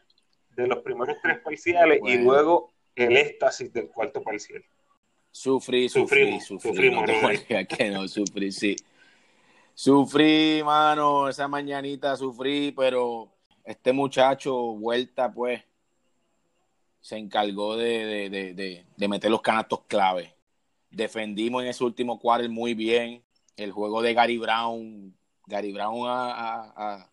de 0.50 0.67
los 0.67 0.79
primeros 0.79 1.15
tres 1.23 1.39
parciales 1.39 2.01
y 2.03 2.17
luego 2.17 2.73
el 2.93 3.15
éxtasis 3.15 3.71
del 3.71 3.88
cuarto 3.88 4.21
parcial? 4.21 4.65
Sufrí, 5.34 5.90
sufrí, 5.90 6.40
sufrí. 6.40 6.70
Sufrimos, 6.70 7.06
no 7.08 7.68
que 7.68 7.90
no, 7.90 8.08
sufrí, 8.08 8.52
sí. 8.52 8.75
Sufrí, 9.74 10.62
mano, 10.63 11.28
esa 11.28 11.48
mañanita 11.48 12.16
sufrí, 12.16 12.72
pero 12.72 13.34
este 13.63 13.92
muchacho, 13.94 14.54
vuelta, 14.75 15.34
pues, 15.34 15.63
se 17.02 17.18
encargó 17.18 17.75
de, 17.75 18.30
de, 18.30 18.54
de, 18.54 18.86
de 18.96 19.08
meter 19.08 19.32
los 19.32 19.42
canastos 19.42 19.82
clave. 19.88 20.36
Defendimos 20.92 21.63
en 21.63 21.70
ese 21.70 21.84
último 21.84 22.20
cuarto 22.20 22.48
muy 22.48 22.75
bien. 22.75 23.24
El 23.58 23.72
juego 23.72 24.04
de 24.04 24.13
Gary 24.13 24.38
Brown, 24.38 25.18
Gary 25.48 25.74
Brown 25.74 26.06
ha, 26.08 27.10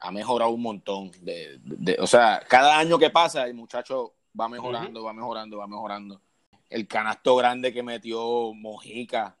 ha, 0.00 0.10
mejorado 0.10 0.52
un 0.52 0.62
montón. 0.62 1.10
De, 1.20 1.98
o 2.00 2.06
sea, 2.06 2.42
cada 2.48 2.78
año 2.78 2.98
que 2.98 3.10
pasa, 3.10 3.46
el 3.46 3.52
muchacho 3.52 4.14
va 4.38 4.48
mejorando, 4.48 5.04
va 5.04 5.12
mejorando, 5.12 5.58
va 5.58 5.66
mejorando 5.66 6.22
el 6.68 6.86
canasto 6.86 7.36
grande 7.36 7.72
que 7.72 7.82
metió 7.82 8.52
Mojica 8.54 9.36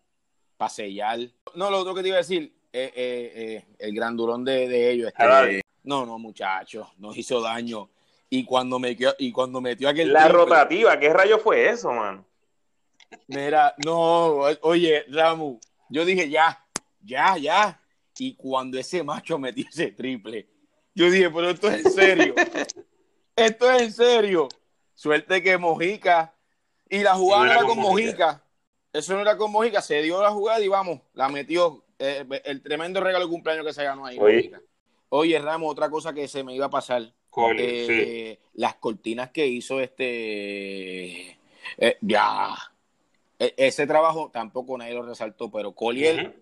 para 0.56 0.68
sellar. 0.68 1.18
No, 1.54 1.70
lo 1.70 1.78
otro 1.78 1.94
que 1.94 2.02
te 2.02 2.08
iba 2.08 2.16
a 2.16 2.20
decir, 2.20 2.54
eh, 2.72 2.92
eh, 2.94 3.32
eh, 3.34 3.64
el 3.78 3.94
grandurón 3.94 4.44
de, 4.44 4.68
de 4.68 4.90
ellos. 4.90 5.08
Este, 5.08 5.62
no, 5.84 6.04
no, 6.04 6.18
muchachos, 6.18 6.88
nos 6.98 7.16
hizo 7.16 7.40
daño. 7.40 7.90
Y 8.28 8.44
cuando, 8.44 8.78
me, 8.78 8.96
y 9.18 9.32
cuando 9.32 9.60
metió 9.60 9.88
aquel. 9.88 10.12
La 10.12 10.28
rotativa, 10.28 10.98
¿qué 10.98 11.10
rayo 11.12 11.38
fue 11.38 11.68
eso, 11.68 11.92
man? 11.92 12.26
Mira, 13.28 13.74
no, 13.84 14.40
oye, 14.62 15.04
Ramu, 15.08 15.60
yo 15.88 16.04
dije 16.04 16.28
ya, 16.28 16.64
ya, 17.00 17.36
ya. 17.36 17.80
Y 18.18 18.34
cuando 18.34 18.78
ese 18.78 19.02
macho 19.02 19.38
metió 19.38 19.64
ese 19.68 19.92
triple, 19.92 20.48
yo 20.94 21.10
dije, 21.10 21.30
pero 21.30 21.50
esto 21.50 21.68
es 21.68 21.84
en 21.84 21.92
serio. 21.92 22.34
esto 23.36 23.70
es 23.70 23.82
en 23.82 23.92
serio. 23.92 24.48
Suerte 24.94 25.42
que 25.42 25.58
Mojica 25.58 26.35
y 26.88 27.00
la 27.00 27.14
jugada 27.14 27.44
no 27.44 27.52
era, 27.52 27.62
con 27.62 27.78
Mojica. 27.78 28.42
Eso 28.92 29.14
no 29.14 29.20
era 29.20 29.36
con 29.36 29.50
Mojica. 29.50 29.82
Se 29.82 30.02
dio 30.02 30.22
la 30.22 30.30
jugada 30.30 30.60
y 30.60 30.68
vamos, 30.68 31.00
la 31.14 31.28
metió. 31.28 31.84
Eh, 31.98 32.24
el 32.44 32.62
tremendo 32.62 33.00
regalo 33.00 33.24
de 33.24 33.30
cumpleaños 33.30 33.66
que 33.66 33.72
se 33.72 33.84
ganó 33.84 34.06
ahí. 34.06 34.18
Oye. 34.18 34.52
Oye, 35.08 35.38
Ramos, 35.38 35.70
otra 35.70 35.88
cosa 35.88 36.12
que 36.12 36.28
se 36.28 36.42
me 36.44 36.54
iba 36.54 36.66
a 36.66 36.70
pasar. 36.70 37.12
Eh, 37.58 38.38
las 38.54 38.76
cortinas 38.76 39.30
que 39.30 39.46
hizo 39.46 39.80
este. 39.80 41.38
Eh, 41.76 41.98
ya. 42.00 42.54
E, 43.38 43.54
ese 43.56 43.86
trabajo 43.86 44.30
tampoco 44.32 44.78
nadie 44.78 44.94
lo 44.94 45.02
resaltó, 45.02 45.50
pero 45.50 45.72
Collier 45.72 46.34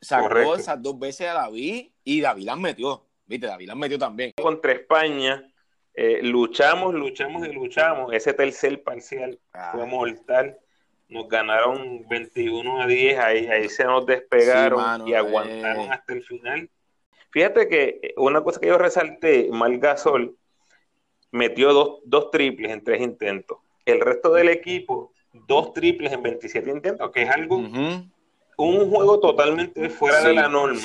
sacó 0.00 0.54
esas 0.54 0.80
dos 0.80 0.98
veces 0.98 1.28
a 1.28 1.34
David 1.34 1.88
y 2.04 2.20
David 2.20 2.44
las 2.44 2.58
metió. 2.58 3.04
Viste, 3.26 3.46
David 3.46 3.68
las 3.68 3.76
metió 3.76 3.98
también. 3.98 4.32
Contra 4.40 4.72
España 4.72 5.49
eh, 5.94 6.20
luchamos, 6.22 6.94
luchamos 6.94 7.46
y 7.46 7.52
luchamos. 7.52 8.12
Ese 8.12 8.32
tercer 8.32 8.82
parcial 8.82 9.38
fue 9.72 9.86
mortal. 9.86 10.58
Nos 11.08 11.28
ganaron 11.28 12.06
21 12.08 12.82
a 12.82 12.86
10, 12.86 13.18
ahí, 13.18 13.46
ahí 13.48 13.68
se 13.68 13.84
nos 13.84 14.06
despegaron 14.06 15.08
y 15.08 15.14
aguantaron 15.14 15.86
eh. 15.86 15.90
hasta 15.90 16.12
el 16.12 16.22
final. 16.22 16.70
Fíjate 17.30 17.68
que 17.68 18.00
eh, 18.02 18.14
una 18.16 18.42
cosa 18.42 18.60
que 18.60 18.68
yo 18.68 18.78
resalté, 18.78 19.48
Mal 19.50 19.78
Gasol 19.78 20.36
metió 21.32 21.72
dos, 21.72 21.98
dos 22.04 22.30
triples 22.30 22.70
en 22.70 22.84
tres 22.84 23.00
intentos. 23.00 23.58
El 23.84 24.00
resto 24.00 24.32
del 24.32 24.50
equipo, 24.50 25.12
dos 25.32 25.72
triples 25.72 26.12
en 26.12 26.22
27 26.22 26.70
intentos, 26.70 27.10
que 27.10 27.22
es 27.22 27.30
algo, 27.30 27.56
un 27.56 28.90
juego 28.90 29.18
totalmente 29.18 29.90
fuera 29.90 30.22
de 30.22 30.34
la 30.34 30.48
norma, 30.48 30.80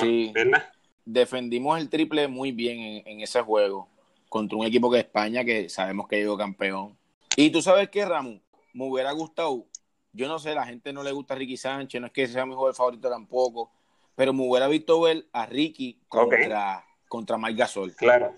Defendimos 1.04 1.78
el 1.78 1.88
triple 1.88 2.26
muy 2.26 2.50
bien 2.50 3.02
en 3.06 3.20
ese 3.20 3.40
juego 3.40 3.88
contra 4.36 4.58
un 4.58 4.66
equipo 4.66 4.90
que 4.90 4.98
es 4.98 5.04
España, 5.04 5.44
que 5.44 5.70
sabemos 5.70 6.06
que 6.06 6.16
llegó 6.16 6.36
campeón. 6.36 6.98
Y 7.36 7.48
tú 7.48 7.62
sabes 7.62 7.88
qué, 7.88 8.04
Ramón, 8.04 8.42
me 8.74 8.84
hubiera 8.84 9.10
gustado, 9.12 9.66
yo 10.12 10.28
no 10.28 10.38
sé, 10.38 10.54
la 10.54 10.66
gente 10.66 10.92
no 10.92 11.02
le 11.02 11.10
gusta 11.10 11.32
a 11.32 11.38
Ricky 11.38 11.56
Sánchez, 11.56 11.98
no 12.02 12.08
es 12.08 12.12
que 12.12 12.28
sea 12.28 12.44
mi 12.44 12.52
jugador 12.52 12.74
favorito 12.74 13.08
tampoco, 13.08 13.72
pero 14.14 14.34
me 14.34 14.46
hubiera 14.46 14.68
visto 14.68 15.00
ver 15.00 15.26
a 15.32 15.46
Ricky 15.46 16.02
contra, 16.06 16.84
contra 17.08 17.38
Mike 17.38 17.58
Gasol. 17.58 17.94
Claro. 17.94 18.34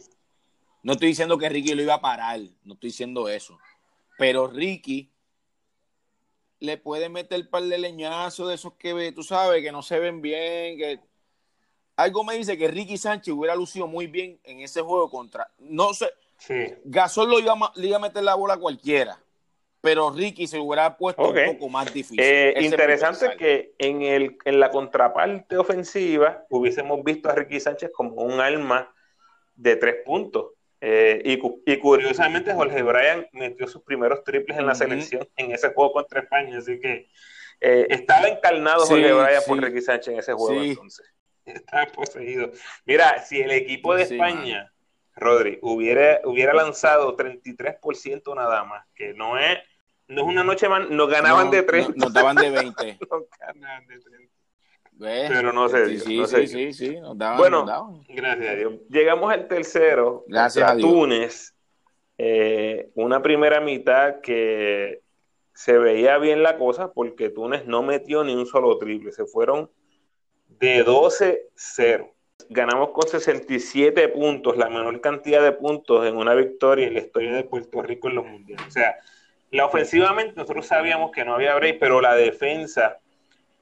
No 0.85 0.93
estoy 0.93 1.09
diciendo 1.09 1.37
que 1.37 1.49
Ricky 1.49 1.75
lo 1.75 1.83
iba 1.83 1.95
a 1.95 2.01
parar, 2.01 2.39
no 2.63 2.75
estoy 2.75 2.91
diciendo 2.91 3.29
eso. 3.29 3.59
Pero 4.17 4.47
Ricky 4.47 5.13
le 6.61 6.77
puede 6.77 7.09
meter 7.09 7.41
el 7.41 7.49
par 7.49 7.65
de 7.65 7.77
leñazos 7.77 8.49
de 8.49 8.55
esos 8.55 8.75
que 8.75 9.11
tú 9.11 9.25
sabes, 9.25 9.63
que 9.63 9.73
no 9.73 9.83
se 9.83 9.99
ven 9.99 10.23
bien, 10.23 10.79
que 10.79 11.01
algo 11.99 12.23
me 12.23 12.35
dice 12.35 12.57
que 12.57 12.69
Ricky 12.69 12.97
Sánchez 12.97 13.35
hubiera 13.35 13.57
lucido 13.57 13.89
muy 13.89 14.07
bien 14.07 14.39
en 14.45 14.61
ese 14.61 14.81
juego 14.83 15.11
contra. 15.11 15.51
No 15.59 15.93
sé. 15.93 16.09
Gasol 16.85 17.29
lo 17.29 17.41
iba, 17.41 17.55
le 17.75 17.89
iba 17.89 17.97
a 17.97 18.01
meter 18.01 18.23
la 18.23 18.37
bola 18.37 18.55
a 18.55 18.59
cualquiera. 18.59 19.21
Pero 19.81 20.11
Ricky 20.11 20.47
se 20.47 20.61
hubiera 20.61 20.97
puesto 20.97 21.29
un 21.29 21.35
poco 21.47 21.69
más 21.69 21.93
difícil. 21.93 22.21
Eh, 22.21 22.55
interesante 22.61 23.37
que 23.37 23.75
en, 23.79 24.03
el, 24.03 24.39
en 24.45 24.61
la 24.61 24.71
contraparte 24.71 25.57
ofensiva 25.57 26.45
hubiésemos 26.51 27.03
visto 27.03 27.29
a 27.31 27.35
Ricky 27.35 27.59
Sánchez 27.59 27.91
como 27.93 28.23
un 28.23 28.41
alma 28.41 28.95
de 29.57 29.75
tres 29.75 29.97
puntos. 30.05 30.53
Eh, 30.81 31.21
y, 31.25 31.77
curiosamente 31.79 32.55
Jorge 32.55 32.81
Bryan 32.81 33.27
metió 33.33 33.67
sus 33.67 33.83
primeros 33.83 34.23
triples 34.23 34.57
en 34.57 34.67
la 34.67 34.77
selección 34.77 35.29
en 35.37 35.51
ese 35.51 35.71
juego 35.71 35.93
contra 35.93 36.21
España. 36.21 36.59
Así 36.59 36.79
que 36.79 37.09
eh, 37.61 37.87
estaba 37.91 38.29
encarnado 38.29 38.87
Jorge 38.87 39.13
Bryan 39.13 39.43
por 39.49 39.61
Ricky 39.61 39.81
Sánchez 39.81 40.13
en 40.13 40.21
ese 40.21 40.33
juego 40.33 40.63
entonces. 40.63 41.18
Está 41.55 41.87
poseído. 41.87 42.51
Mira, 42.85 43.23
si 43.25 43.41
el 43.41 43.51
equipo 43.51 43.95
de 43.95 44.03
España, 44.03 44.73
Rodri, 45.17 45.59
hubiera, 45.63 46.21
hubiera 46.25 46.55
lanzado 46.55 47.17
33% 47.17 48.35
nada 48.35 48.65
más, 48.65 48.87
que 48.95 49.15
no 49.15 49.39
es, 49.39 49.59
no 50.07 50.23
es 50.23 50.27
una 50.29 50.45
noche 50.45 50.69
más, 50.69 50.89
nos 50.89 51.09
ganaban 51.11 51.51
de 51.51 51.63
30. 51.63 51.95
Nos 51.97 52.13
daban 52.13 52.37
de 52.37 52.51
20. 52.51 52.99
nos 53.11 53.25
ganaban 53.39 53.87
de 53.87 53.99
30. 53.99 54.33
Pero 54.99 55.53
no 55.53 55.69
sé. 55.69 55.99
Sí, 56.01 56.25
sí, 56.27 56.47
sí, 56.47 56.73
sí, 56.73 57.01
nos 57.01 57.17
daban, 57.17 57.39
bueno, 57.39 57.65
gracias 58.09 58.51
a 58.51 58.55
Dios. 58.55 58.73
Llegamos 58.89 59.33
al 59.33 59.47
tercero. 59.47 60.25
Gracias 60.27 60.69
a 60.69 60.77
Túnez. 60.77 61.55
Eh, 62.21 62.91
una 62.95 63.23
primera 63.23 63.61
mitad 63.61 64.21
que 64.21 65.03
se 65.53 65.79
veía 65.79 66.19
bien 66.19 66.43
la 66.43 66.59
cosa 66.59 66.93
porque 66.93 67.31
Túnez 67.31 67.65
no 67.67 67.83
metió 67.83 68.25
ni 68.25 68.35
un 68.35 68.47
solo 68.47 68.77
triple. 68.79 69.13
Se 69.13 69.25
fueron 69.25 69.71
de 70.59 70.85
12-0. 70.85 72.11
Ganamos 72.51 72.91
con 72.91 73.07
67 73.07 74.09
puntos, 74.09 74.57
la 74.57 74.69
menor 74.69 75.01
cantidad 75.01 75.43
de 75.43 75.53
puntos 75.53 76.07
en 76.07 76.17
una 76.17 76.35
victoria 76.35 76.87
en 76.87 76.95
la 76.95 77.01
historia 77.01 77.33
de 77.33 77.45
Puerto 77.45 77.83
Rico 77.83 78.09
en 78.09 78.15
los 78.15 78.25
mundiales. 78.25 78.67
O 78.67 78.71
sea, 78.71 78.97
la 79.51 79.67
ofensivamente 79.67 80.35
nosotros 80.37 80.67
sabíamos 80.67 81.11
que 81.13 81.25
no 81.25 81.35
había 81.35 81.55
break, 81.55 81.79
pero 81.79 82.01
la 82.01 82.15
defensa 82.15 82.99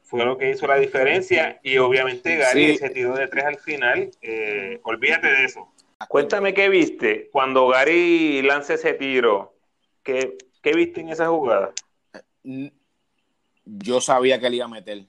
fue 0.03 0.25
lo 0.25 0.39
que 0.39 0.51
hizo 0.51 0.67
la 0.69 0.77
diferencia 0.77 1.59
y 1.65 1.79
obviamente 1.79 2.37
Gary 2.37 2.79
se 2.79 2.91
tiró 2.91 3.15
de 3.17 3.27
tres 3.27 3.45
al 3.45 3.59
final. 3.59 4.11
Eh, 4.23 4.79
olvídate 4.85 5.27
de 5.27 5.45
eso. 5.45 5.73
Cuéntame 6.09 6.55
qué 6.55 6.69
viste 6.69 7.29
cuando 7.33 7.67
Gary 7.69 8.41
lanza 8.43 8.75
ese 8.75 8.95
tiro. 8.95 9.55
¿Qué, 10.05 10.37
¿Qué 10.63 10.73
viste 10.73 11.01
en 11.01 11.09
esa 11.09 11.27
jugada? 11.27 11.73
Yo 13.65 14.01
sabía 14.01 14.39
que 14.39 14.49
le 14.49 14.57
iba 14.57 14.67
a 14.67 14.69
meter. 14.69 15.07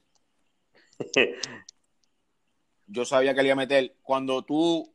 yo 2.87 3.05
sabía 3.05 3.33
que 3.33 3.41
le 3.41 3.49
iba 3.49 3.53
a 3.53 3.57
meter. 3.57 3.95
Cuando 4.01 4.43
tú, 4.43 4.93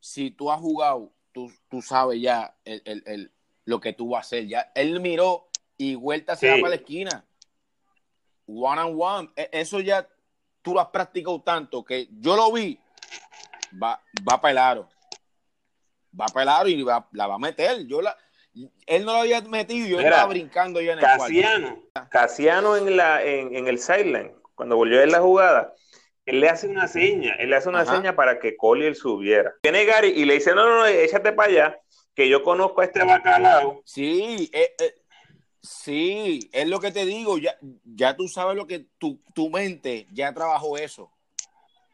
si 0.00 0.30
tú 0.30 0.50
has 0.50 0.60
jugado, 0.60 1.12
tú, 1.32 1.52
tú 1.68 1.82
sabes 1.82 2.20
ya 2.20 2.56
el, 2.64 2.82
el, 2.84 3.02
el, 3.06 3.32
lo 3.64 3.80
que 3.80 3.92
tú 3.92 4.10
vas 4.10 4.18
a 4.18 4.26
hacer. 4.26 4.46
Ya, 4.46 4.72
él 4.74 5.00
miró 5.00 5.48
y 5.76 5.94
vuelta 5.94 6.36
se 6.36 6.48
va 6.48 6.56
para 6.56 6.70
la 6.70 6.76
esquina. 6.76 7.24
One 8.46 8.80
on 8.80 8.96
one. 8.98 9.30
E, 9.36 9.50
eso 9.52 9.80
ya 9.80 10.08
tú 10.62 10.74
lo 10.74 10.80
has 10.80 10.88
practicado 10.88 11.42
tanto 11.42 11.84
que 11.84 12.08
yo 12.10 12.36
lo 12.36 12.52
vi. 12.52 12.80
Va, 13.82 14.00
va 14.28 14.40
para 14.40 14.52
el 14.52 14.58
aro. 14.58 14.88
Va 16.18 16.26
para 16.26 16.42
el 16.42 16.48
aro 16.48 16.68
y 16.68 16.82
va, 16.82 17.08
la 17.12 17.26
va 17.26 17.34
a 17.34 17.38
meter. 17.38 17.86
Yo 17.86 18.00
la, 18.00 18.16
él 18.86 19.04
no 19.04 19.14
lo 19.14 19.18
había 19.20 19.40
metido 19.42 19.86
y 19.86 19.90
yo 19.90 20.00
estaba 20.00 20.26
brincando 20.26 20.80
yo 20.80 20.92
en 20.92 20.98
el 20.98 21.04
Casiano, 21.04 21.82
Casiano 22.08 22.76
en, 22.76 22.96
la, 22.96 23.22
en, 23.22 23.54
en 23.56 23.66
el 23.66 23.78
sideline, 23.78 24.32
cuando 24.54 24.76
volvió 24.76 24.98
a 24.98 25.00
ver 25.00 25.10
la 25.10 25.20
jugada, 25.20 25.74
él 26.26 26.40
le 26.40 26.48
hace 26.48 26.68
una 26.68 26.88
seña, 26.88 27.34
él 27.34 27.50
le 27.50 27.56
hace 27.56 27.68
una 27.68 27.84
seña 27.84 28.16
para 28.16 28.38
que 28.38 28.56
Collier 28.56 28.94
subiera. 28.94 29.54
Viene 29.62 29.84
Gary 29.84 30.08
y 30.08 30.24
le 30.24 30.34
dice, 30.34 30.54
no, 30.54 30.66
no, 30.66 30.76
no, 30.78 30.86
échate 30.86 31.32
para 31.32 31.50
allá, 31.50 31.80
que 32.14 32.28
yo 32.28 32.42
conozco 32.42 32.80
a 32.80 32.84
este 32.84 33.04
bacalao. 33.04 33.82
Sí, 33.84 34.50
eh, 34.52 34.74
eh, 34.78 34.94
Sí, 35.64 36.50
es 36.52 36.68
lo 36.68 36.78
que 36.78 36.92
te 36.92 37.06
digo, 37.06 37.38
ya, 37.38 37.56
ya 37.84 38.14
tú 38.14 38.28
sabes 38.28 38.54
lo 38.54 38.66
que 38.66 38.80
tu, 38.98 39.22
tu 39.34 39.48
mente 39.48 40.06
ya 40.12 40.34
trabajó 40.34 40.76
eso. 40.76 41.10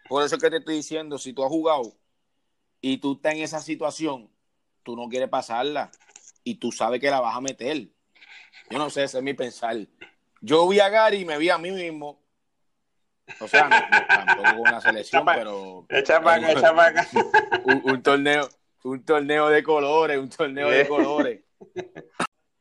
Por 0.08 0.24
eso 0.24 0.34
es 0.34 0.42
que 0.42 0.50
te 0.50 0.56
estoy 0.56 0.74
diciendo, 0.74 1.18
si 1.18 1.32
tú 1.32 1.44
has 1.44 1.50
jugado 1.50 1.94
y 2.80 2.98
tú 2.98 3.12
estás 3.12 3.34
en 3.34 3.42
esa 3.42 3.60
situación, 3.60 4.28
tú 4.82 4.96
no 4.96 5.08
quieres 5.08 5.28
pasarla 5.28 5.92
y 6.42 6.56
tú 6.56 6.72
sabes 6.72 7.00
que 7.00 7.10
la 7.10 7.20
vas 7.20 7.36
a 7.36 7.40
meter. 7.40 7.86
Yo 8.70 8.78
no 8.78 8.90
sé, 8.90 9.04
ese 9.04 9.18
es 9.18 9.22
mi 9.22 9.34
pensar. 9.34 9.76
Yo 10.40 10.66
vi 10.66 10.80
a 10.80 10.88
Gary 10.88 11.18
y 11.18 11.24
me 11.24 11.38
vi 11.38 11.50
a 11.50 11.58
mí 11.58 11.70
mismo. 11.70 12.20
O 13.38 13.48
sea, 13.48 13.68
no, 13.68 13.78
no, 13.78 14.06
tampoco 14.06 14.62
una 14.62 14.80
selección, 14.80 15.24
pero. 15.24 15.86
Echa 15.88 16.20
para 16.20 16.36
acá, 16.36 16.52
echa 16.52 16.74
para 16.74 17.00
acá. 17.00 17.08
Un, 17.64 17.82
un 17.84 18.02
torneo, 18.02 18.48
un 18.84 19.04
torneo 19.04 19.48
de 19.48 19.62
colores, 19.62 20.18
un 20.18 20.28
torneo 20.28 20.68
de 20.70 20.88
colores. 20.88 21.40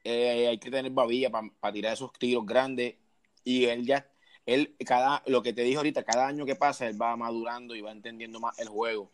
Eh, 0.04 0.48
hay 0.48 0.58
que 0.58 0.72
tener 0.72 0.92
babilla 0.92 1.30
para 1.30 1.74
tirar 1.74 1.94
esos 1.94 2.12
tiros 2.14 2.46
grandes. 2.46 2.96
Y 3.44 3.66
él 3.66 3.86
ya, 3.86 4.10
él, 4.46 4.76
cada, 4.86 5.22
lo 5.28 5.42
que 5.42 5.54
te 5.54 5.62
dije 5.62 5.78
ahorita, 5.78 6.04
cada 6.04 6.28
año 6.28 6.46
que 6.46 6.56
pasa, 6.56 6.88
él 6.88 7.00
va 7.02 7.16
madurando 7.16 7.76
y 7.76 7.82
va 7.82 7.92
entendiendo 7.92 8.40
más 8.40 8.58
el 8.60 8.68
juego. 8.68 9.12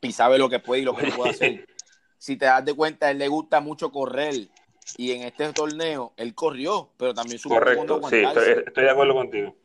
Y 0.00 0.12
sabe 0.12 0.38
lo 0.38 0.48
que 0.48 0.58
puede 0.58 0.82
y 0.82 0.84
lo 0.84 0.96
que 0.96 1.06
no 1.06 1.16
puede 1.16 1.30
hacer. 1.30 1.66
Si 2.18 2.36
te 2.36 2.44
das 2.44 2.64
de 2.64 2.72
cuenta, 2.72 3.10
él 3.10 3.18
le 3.18 3.26
gusta 3.26 3.60
mucho 3.60 3.90
correr. 3.90 4.48
Y 4.96 5.10
en 5.10 5.22
este 5.22 5.52
torneo, 5.52 6.12
él 6.16 6.36
corrió, 6.36 6.92
pero 6.96 7.12
también 7.12 7.40
supo 7.40 7.56
Correcto, 7.56 8.00
sí, 8.08 8.22
estoy 8.64 8.84
de 8.84 8.90
acuerdo 8.90 9.14
contigo. 9.14 9.56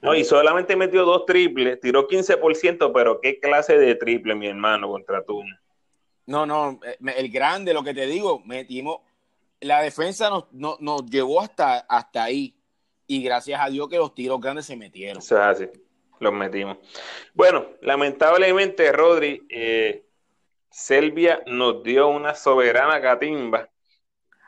No, 0.00 0.14
y 0.14 0.24
solamente 0.24 0.76
metió 0.76 1.04
dos 1.04 1.26
triples, 1.26 1.80
tiró 1.80 2.08
15%, 2.08 2.92
pero 2.92 3.20
qué 3.20 3.38
clase 3.38 3.78
de 3.78 3.94
triple, 3.94 4.34
mi 4.34 4.46
hermano, 4.48 4.88
contra 4.88 5.24
tú. 5.24 5.42
No, 6.26 6.46
no, 6.46 6.80
eh, 6.84 6.96
el 7.16 7.30
grande, 7.30 7.74
lo 7.74 7.82
que 7.82 7.94
te 7.94 8.06
digo, 8.06 8.40
metimos, 8.44 9.00
la 9.60 9.82
defensa 9.82 10.30
nos, 10.30 10.52
nos, 10.52 10.80
nos 10.80 11.06
llevó 11.06 11.40
hasta, 11.40 11.78
hasta 11.80 12.24
ahí. 12.24 12.54
Y 13.06 13.22
gracias 13.22 13.60
a 13.60 13.68
Dios 13.68 13.88
que 13.88 13.98
los 13.98 14.14
tiros 14.14 14.40
grandes 14.40 14.66
se 14.66 14.76
metieron. 14.76 15.18
Eso 15.18 15.36
es 15.36 15.42
así, 15.42 15.68
los 16.18 16.32
metimos. 16.32 16.78
Bueno, 17.34 17.66
lamentablemente, 17.82 18.90
Rodri, 18.92 19.46
eh, 19.48 20.04
Selvia 20.70 21.42
nos 21.46 21.82
dio 21.82 22.08
una 22.08 22.34
soberana 22.34 23.00
catimba. 23.00 23.68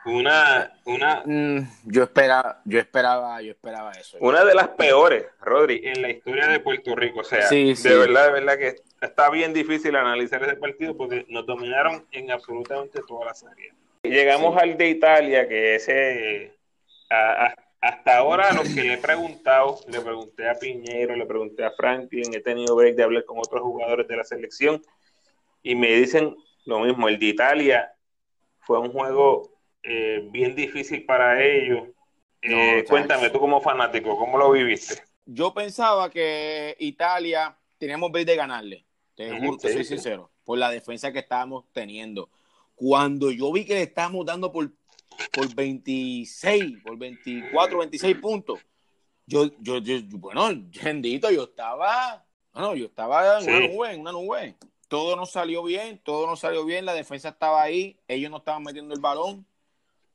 Una, 0.05 0.71
una, 0.85 1.23
Mm, 1.25 1.61
yo 1.85 2.03
esperaba, 2.03 2.61
yo 2.65 2.77
esperaba, 2.79 3.41
yo 3.41 3.51
esperaba 3.51 3.91
eso. 3.91 4.17
una 4.21 4.45
de 4.45 4.53
las 4.53 4.67
peores, 4.69 5.25
Rodri, 5.41 5.81
en 5.83 6.01
la 6.03 6.09
historia 6.11 6.47
de 6.47 6.59
Puerto 6.59 6.95
Rico. 6.95 7.21
O 7.21 7.23
sea, 7.23 7.41
Sí, 7.47 7.73
de 7.73 7.97
verdad, 7.97 8.27
de 8.27 8.31
verdad 8.33 8.57
que 8.59 8.75
está 9.01 9.31
bien 9.31 9.51
difícil 9.51 9.95
analizar 9.95 10.43
ese 10.43 10.57
partido 10.57 10.95
porque 10.95 11.25
nos 11.29 11.45
dominaron 11.47 12.05
en 12.11 12.29
absolutamente 12.31 13.01
todas 13.07 13.25
las 13.25 13.43
áreas. 13.51 13.75
Llegamos 14.03 14.53
Sí. 14.53 14.59
al 14.61 14.77
de 14.77 14.89
Italia, 14.89 15.47
que 15.47 15.75
ese, 15.75 16.53
a- 17.09 17.45
a- 17.47 17.55
hasta 17.81 18.17
ahora 18.17 18.53
los 18.53 18.69
que 18.75 18.83
le 18.83 18.93
he 18.93 18.97
preguntado, 18.99 19.79
le 19.87 20.01
pregunté 20.01 20.47
a 20.47 20.53
Piñero, 20.53 21.15
le 21.15 21.25
pregunté 21.25 21.63
a 21.65 21.71
Franklin, 21.71 22.31
he 22.35 22.41
tenido 22.41 22.75
break 22.75 22.95
de 22.95 23.03
hablar 23.03 23.25
con 23.25 23.39
otros 23.39 23.61
jugadores 23.63 24.07
de 24.07 24.17
la 24.17 24.23
selección 24.23 24.81
y 25.63 25.73
me 25.73 25.87
dicen 25.95 26.35
lo 26.65 26.79
mismo, 26.81 27.07
el 27.09 27.17
de 27.17 27.25
Italia 27.25 27.91
fue 28.59 28.79
un 28.79 28.91
juego 28.91 29.51
eh, 29.87 30.27
bien 30.31 30.55
difícil 30.55 31.05
para 31.05 31.43
ellos. 31.43 31.87
Eh, 32.41 32.81
No, 32.83 32.89
cuéntame 32.89 33.29
tú 33.29 33.39
como 33.39 33.61
fanático, 33.61 34.17
¿cómo 34.17 34.37
lo 34.37 34.51
viviste? 34.51 35.01
Yo 35.25 35.53
pensaba 35.53 36.09
que 36.09 36.75
Italia 36.79 37.57
teníamos 37.77 38.11
break 38.11 38.27
de 38.27 38.35
ganarle. 38.35 38.85
Te 39.15 39.31
juro, 39.39 39.57
te 39.57 39.69
sí, 39.69 39.73
soy 39.73 39.83
sí. 39.83 39.89
sincero, 39.95 40.31
por 40.43 40.57
la 40.57 40.69
defensa 40.69 41.11
que 41.11 41.19
estábamos 41.19 41.65
teniendo. 41.71 42.29
Cuando 42.75 43.31
yo 43.31 43.51
vi 43.51 43.65
que 43.65 43.75
le 43.75 43.83
estábamos 43.83 44.25
dando 44.25 44.51
por, 44.51 44.71
por 45.31 45.55
26, 45.55 46.83
por 46.83 46.97
24, 46.97 47.79
26 47.79 48.17
puntos, 48.17 48.59
yo, 49.25 49.49
yo, 49.59 49.79
yo 49.79 49.95
bueno, 50.19 50.49
bendito, 50.83 51.31
yo 51.31 51.45
estaba, 51.45 52.25
bueno, 52.53 52.75
yo 52.75 52.85
estaba 52.85 53.39
en 53.39 53.49
una 53.49 53.67
nube, 53.67 53.93
en 53.93 54.01
una 54.01 54.11
nube. 54.11 54.55
Todo 54.87 55.15
nos 55.15 55.31
salió 55.31 55.63
bien, 55.63 55.99
todo 56.03 56.27
nos 56.27 56.41
salió 56.41 56.63
bien, 56.65 56.85
la 56.85 56.93
defensa 56.93 57.29
estaba 57.29 57.63
ahí, 57.63 57.97
ellos 58.07 58.29
no 58.29 58.37
estaban 58.37 58.61
metiendo 58.61 58.93
el 58.93 59.01
balón. 59.01 59.47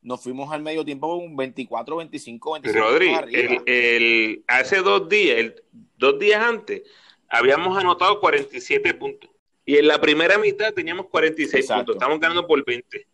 Nos 0.03 0.23
fuimos 0.23 0.51
al 0.53 0.63
medio 0.63 0.85
tiempo 0.85 1.19
con 1.19 1.37
24, 1.37 1.97
25, 1.97 2.53
26 2.53 2.83
Rodri, 2.83 3.15
el, 3.33 3.63
el- 3.67 4.45
hace 4.47 4.79
dos 4.79 5.09
días, 5.09 5.39
el- 5.39 5.63
dos 5.99 6.19
días 6.19 6.43
antes, 6.43 6.83
habíamos 7.29 7.77
anotado 7.79 8.19
47 8.21 8.95
puntos. 8.95 9.31
Y 9.67 9.77
en 9.77 9.87
la 9.87 10.01
primera 10.01 10.39
mitad 10.39 10.73
teníamos 10.73 11.07
46 11.09 11.55
Exacto. 11.65 11.79
puntos. 11.93 11.97
Estamos 11.97 12.19
ganando 12.19 12.47
por 12.47 12.65
20. 12.65 13.07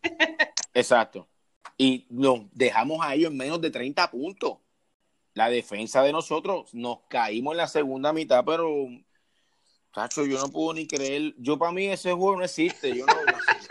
Exacto. 0.75 1.29
Y 1.77 2.07
nos 2.09 2.43
dejamos 2.53 3.05
a 3.05 3.15
ellos 3.15 3.31
en 3.31 3.37
menos 3.37 3.61
de 3.61 3.71
30 3.71 4.11
puntos. 4.11 4.59
La 5.35 5.51
defensa 5.51 6.03
de 6.03 6.13
nosotros 6.13 6.73
nos 6.73 7.01
caímos 7.09 7.53
en 7.53 7.59
la 7.59 7.67
segunda 7.69 8.13
mitad, 8.13 8.43
pero 8.45 8.71
Tacho, 9.93 10.25
yo 10.25 10.39
no 10.39 10.49
puedo 10.51 10.73
ni 10.75 10.87
creer. 10.87 11.35
Yo 11.39 11.59
para 11.59 11.73
mí 11.73 11.87
ese 11.87 12.13
juego 12.13 12.37
no 12.37 12.45
existe. 12.45 12.97
Yo 12.97 13.05
no. 13.07 13.13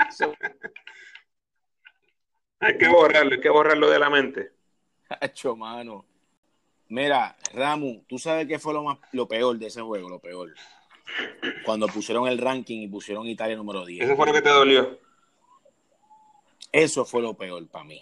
ese- 0.10 0.38
Hay 2.66 2.78
que 2.80 2.88
borrarlo, 2.88 3.36
hay 3.36 3.42
que 3.42 3.50
borrarlo 3.50 3.90
de 3.90 4.00
la 4.00 4.10
mente. 4.10 4.52
Tacho, 5.08 5.56
mano. 5.56 6.04
Mira, 6.88 7.36
Ramu, 7.54 8.04
tú 8.08 8.18
sabes 8.18 8.48
qué 8.48 8.58
fue 8.58 8.74
lo 8.74 8.84
más 8.84 8.98
lo 9.12 9.28
peor 9.28 9.58
de 9.60 9.68
ese 9.68 9.82
juego, 9.82 10.10
lo 10.10 10.20
peor. 10.20 10.54
Cuando 11.64 11.88
pusieron 11.88 12.28
el 12.28 12.38
ranking 12.40 12.82
y 12.82 12.88
pusieron 12.88 13.28
Italia 13.28 13.56
número 13.56 13.86
10. 13.86 14.06
Eso 14.06 14.16
fue 14.16 14.26
lo 14.26 14.34
que 14.34 14.42
te 14.42 14.50
dolió. 14.50 15.00
Eso 16.72 17.06
fue 17.06 17.22
lo 17.22 17.36
peor 17.36 17.68
para 17.68 17.86
mí. 17.86 18.02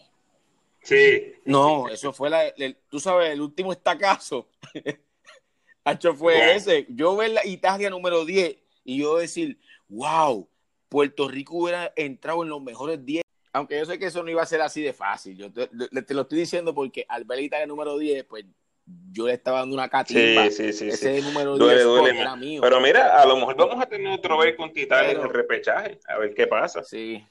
Sí. 0.82 1.34
No, 1.46 1.88
eso 1.90 2.14
fue 2.14 2.30
la, 2.30 2.48
el- 2.48 2.78
tú 2.90 3.00
sabes, 3.00 3.32
el 3.32 3.42
último 3.42 3.72
estacazo. 3.74 4.48
Hacho 5.84 6.14
fue 6.14 6.56
ese. 6.56 6.86
Yo 6.90 7.16
ver 7.18 7.32
la 7.32 7.46
Italia 7.46 7.90
número 7.90 8.24
10 8.24 8.56
y 8.86 9.00
yo 9.02 9.18
decir, 9.18 9.60
wow, 9.90 10.48
Puerto 10.88 11.28
Rico 11.28 11.58
hubiera 11.58 11.92
entrado 11.98 12.44
en 12.44 12.50
los 12.50 12.62
mejores 12.62 13.06
10. 13.06 13.23
Aunque 13.54 13.78
yo 13.78 13.86
sé 13.86 13.98
que 14.00 14.08
eso 14.08 14.24
no 14.24 14.30
iba 14.32 14.42
a 14.42 14.46
ser 14.48 14.62
así 14.62 14.82
de 14.82 14.94
fácil. 14.94 15.38
Yo 15.38 15.52
te, 15.52 15.70
lo 15.72 16.22
estoy 16.22 16.40
diciendo 16.40 16.74
porque 16.74 17.06
al 17.08 17.24
ver 17.24 17.40
Italia 17.40 17.68
número 17.68 17.98
10, 17.98 18.24
pues 18.26 18.46
yo 19.12 19.28
le 19.28 19.34
estaba 19.34 19.60
dando 19.60 19.76
una 19.76 19.88
catimba. 19.88 20.50
Sí, 20.50 20.74
sí, 20.74 20.74
sí, 20.74 20.88
Ese 20.90 21.22
número 21.22 21.56
10 21.56 21.60
Duele, 21.60 21.84
duele 21.84 22.20
era 22.20 22.36
mío. 22.36 22.62
Pero 22.62 22.82
mira, 22.82 23.22
a 23.22 23.26
lo 23.26 23.38
mejor 23.38 23.56
vamos 23.56 23.82
a 23.82 23.86
tener 23.86 24.08
otro 24.12 24.38
vez 24.40 24.56
con 24.56 24.74
Titán 24.74 25.06
en 25.06 25.12
Pero- 25.12 25.24
el 25.26 25.30
repechaje. 25.34 26.00
A 26.08 26.18
ver 26.18 26.34
qué 26.34 26.48
pasa. 26.48 26.84
sí. 26.84 27.24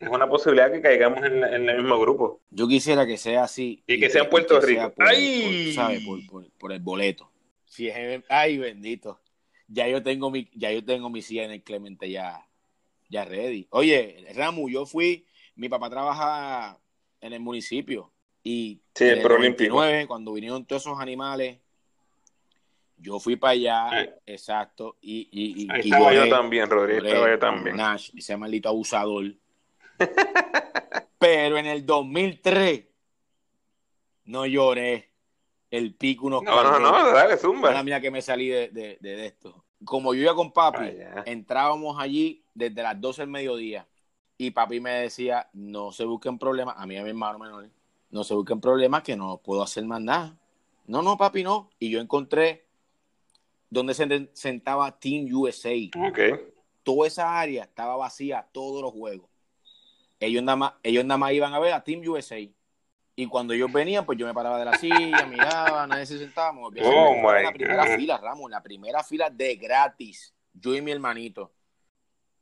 Es 0.00 0.08
una 0.08 0.28
posibilidad 0.28 0.70
que 0.70 0.80
caigamos 0.80 1.18
en, 1.24 1.42
en 1.42 1.68
el 1.68 1.78
mismo 1.78 1.98
grupo. 1.98 2.40
Yo 2.50 2.68
quisiera 2.68 3.04
que 3.04 3.16
sea 3.16 3.42
así. 3.42 3.82
Y 3.84 3.98
que 3.98 4.08
sea 4.08 4.22
en 4.22 4.30
Puerto 4.30 4.60
que 4.60 4.66
Rico. 4.66 4.92
por, 4.94 5.08
¡Ay! 5.08 5.64
por, 5.66 5.74
¿sabes? 5.74 6.04
Por, 6.04 6.26
por- 6.26 6.50
por 6.52 6.72
el 6.72 6.78
boleto. 6.78 7.28
Si 7.64 7.88
es- 7.88 8.22
ay, 8.28 8.58
bendito. 8.58 9.20
Ya 9.66 9.88
yo 9.88 10.00
tengo 10.00 10.30
mi, 10.30 10.48
ya 10.54 10.70
yo 10.70 10.84
tengo 10.84 11.10
mi 11.10 11.20
silla 11.20 11.42
en 11.44 11.50
el 11.50 11.62
Clemente 11.64 12.08
ya, 12.08 12.46
ya 13.08 13.24
ready. 13.24 13.66
Oye, 13.70 14.24
Ramu, 14.36 14.68
yo 14.70 14.86
fui, 14.86 15.26
mi 15.58 15.68
papá 15.68 15.90
trabaja 15.90 16.78
en 17.20 17.32
el 17.32 17.40
municipio 17.40 18.12
y 18.42 18.80
Sí, 18.94 19.04
en 19.04 19.18
el. 19.18 19.22
99, 19.22 20.06
cuando 20.06 20.32
vinieron 20.32 20.64
todos 20.64 20.82
esos 20.82 20.98
animales, 21.00 21.58
yo 22.96 23.20
fui 23.20 23.36
para 23.36 23.52
allá, 23.52 24.16
exacto, 24.26 24.96
y, 25.00 25.28
y, 25.30 25.64
y, 25.64 25.70
Ahí 25.70 25.80
y 25.84 25.90
estaba 25.92 26.14
yo 26.14 26.28
también, 26.28 26.68
Rodríguez. 26.70 27.02
Lloré 27.02 27.12
Estaba 27.12 27.30
yo 27.30 27.38
también. 27.38 27.76
Nash, 27.76 28.10
ese 28.16 28.36
maldito 28.36 28.68
abusador. 28.68 29.34
Pero 31.18 31.58
en 31.58 31.66
el 31.66 31.84
2003 31.84 32.84
no 34.24 34.46
lloré. 34.46 35.10
El 35.70 35.94
pico 35.94 36.26
unos 36.28 36.42
No, 36.44 36.62
no, 36.62 36.78
no, 36.80 37.12
dale, 37.12 37.36
zumba. 37.36 37.82
mía 37.82 38.00
que 38.00 38.10
me 38.10 38.22
salí 38.22 38.48
de, 38.48 38.68
de- 38.68 38.96
de- 39.00 39.16
de 39.16 39.26
esto. 39.26 39.64
Como 39.84 40.14
yo 40.14 40.22
iba 40.22 40.34
con 40.34 40.50
papi, 40.52 40.78
Vaya. 40.78 41.22
entrábamos 41.26 42.00
allí 42.00 42.42
desde 42.54 42.82
las 42.82 42.98
12 42.98 43.22
del 43.22 43.30
mediodía. 43.30 43.86
Y 44.38 44.52
papi 44.52 44.80
me 44.80 44.90
decía, 44.92 45.50
no 45.52 45.90
se 45.90 46.04
busquen 46.04 46.38
problemas, 46.38 46.76
a 46.78 46.86
mí 46.86 46.94
y 46.94 46.98
a 46.98 47.02
mi 47.02 47.08
hermano 47.10 47.38
menor, 47.40 47.68
no 48.10 48.22
se 48.24 48.34
busquen 48.34 48.60
problemas 48.60 49.02
que 49.02 49.16
no 49.16 49.38
puedo 49.38 49.62
hacer 49.62 49.84
más 49.84 50.00
nada. 50.00 50.38
No, 50.86 51.02
no, 51.02 51.18
papi, 51.18 51.42
no. 51.42 51.68
Y 51.78 51.90
yo 51.90 52.00
encontré 52.00 52.66
donde 53.68 53.92
se 53.94 54.30
sentaba 54.32 54.98
Team 54.98 55.26
USA 55.34 55.74
Ok. 56.08 56.18
toda 56.82 57.06
esa 57.06 57.38
área 57.38 57.64
estaba 57.64 57.96
vacía 57.96 58.48
todos 58.52 58.80
los 58.80 58.92
juegos. 58.92 59.28
Ellos 60.20 60.42
nada 60.42 60.56
más, 60.56 60.72
ellos 60.82 61.04
nada 61.04 61.18
más 61.18 61.32
iban 61.32 61.52
a 61.52 61.58
ver 61.58 61.72
a 61.74 61.84
Team 61.84 62.00
USA. 62.08 62.38
Y 63.16 63.26
cuando 63.26 63.52
ellos 63.52 63.70
venían, 63.72 64.06
pues 64.06 64.16
yo 64.16 64.24
me 64.26 64.32
paraba 64.32 64.58
de 64.58 64.64
la 64.64 64.74
silla, 64.76 65.26
miraba, 65.26 65.86
nadie 65.88 66.06
se 66.06 66.18
sentaba. 66.18 66.52
me 66.52 66.60
volvía 66.60 66.84
a 66.84 66.86
Oh, 66.88 67.16
my 67.16 67.42
la 67.42 67.52
primera 67.52 67.84
God. 67.86 67.96
fila, 67.96 68.16
Ramos, 68.16 68.50
la 68.50 68.62
primera 68.62 69.02
fila 69.02 69.28
de 69.28 69.56
gratis. 69.56 70.32
Yo 70.54 70.74
y 70.74 70.80
mi 70.80 70.92
hermanito. 70.92 71.52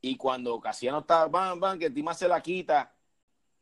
Y 0.01 0.15
cuando 0.15 0.59
Casiano 0.59 0.99
estaba, 0.99 1.27
van, 1.27 1.59
van, 1.59 1.79
que 1.79 1.89
Tima 1.89 2.13
se 2.13 2.27
la 2.27 2.41
quita, 2.41 2.93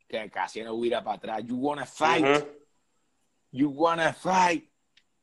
que 0.06 0.30
Casiano 0.30 0.74
hubiera 0.74 1.02
para 1.02 1.16
atrás. 1.16 1.44
You 1.44 1.56
wanna 1.56 1.86
fight, 1.86 2.46
you 3.50 3.70
wanna 3.70 4.12
fight. 4.12 4.68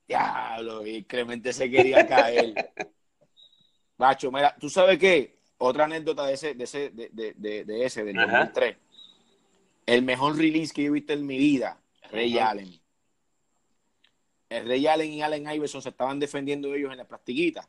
Diablo, 0.07 0.85
y 0.85 1.03
Clemente 1.03 1.53
se 1.53 1.69
quería 1.69 2.05
caer. 2.05 2.73
Bacho, 3.97 4.31
mira, 4.31 4.55
¿tú 4.59 4.69
sabes 4.69 4.97
qué? 4.99 5.39
Otra 5.57 5.85
anécdota 5.85 6.25
de 6.25 6.33
ese, 6.33 6.53
de 6.55 6.63
ese, 6.65 6.89
de, 6.89 7.09
de, 7.09 7.33
de, 7.37 7.63
de 7.63 7.85
ese, 7.85 8.03
del 8.03 8.19
Ajá. 8.19 8.39
2003. 8.39 8.77
El 9.85 10.01
mejor 10.01 10.35
release 10.37 10.73
que 10.73 10.83
yo 10.83 10.89
he 10.89 10.93
visto 10.93 11.13
en 11.13 11.25
mi 11.25 11.37
vida, 11.37 11.79
Ray 12.11 12.37
Allen. 12.37 12.81
El 14.49 14.67
Ray 14.67 14.87
Allen 14.87 15.11
y 15.11 15.21
Allen 15.21 15.49
Iverson 15.49 15.81
se 15.81 15.89
estaban 15.89 16.19
defendiendo 16.19 16.73
ellos 16.73 16.91
en 16.91 16.97
la 16.97 17.07
plastiquita. 17.07 17.67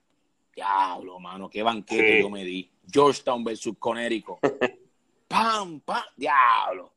Diablo, 0.54 1.18
mano, 1.18 1.48
qué 1.50 1.62
banquete 1.62 2.16
Sí. 2.16 2.20
yo 2.20 2.30
me 2.30 2.44
di. 2.44 2.70
Georgetown 2.90 3.42
versus 3.44 3.74
Connecticut. 3.78 4.38
pam, 5.28 5.80
pam, 5.80 6.02
diablo. 6.16 6.92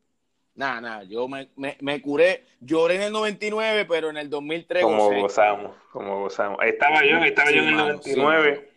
Nada, 0.56 0.82
nada, 0.82 1.04
yo 1.04 1.28
me, 1.28 1.50
me, 1.56 1.78
me 1.82 2.02
curé. 2.02 2.44
Lloré 2.60 2.96
en 2.96 3.02
el 3.04 3.12
99, 3.12 3.86
pero 3.86 4.10
en 4.10 4.18
el 4.18 4.30
2003 4.30 4.84
Como 4.84 5.06
gocé. 5.06 5.20
gozamos, 5.22 5.76
como 5.92 6.22
gozamos. 6.22 6.58
Estaba 6.64 7.06
yo, 7.06 7.18
estaba 7.18 7.50
Sí, 7.50 7.56
yo 7.56 7.62
en 7.62 7.68
el 7.70 7.76
mano, 7.76 7.88
99. 7.94 8.70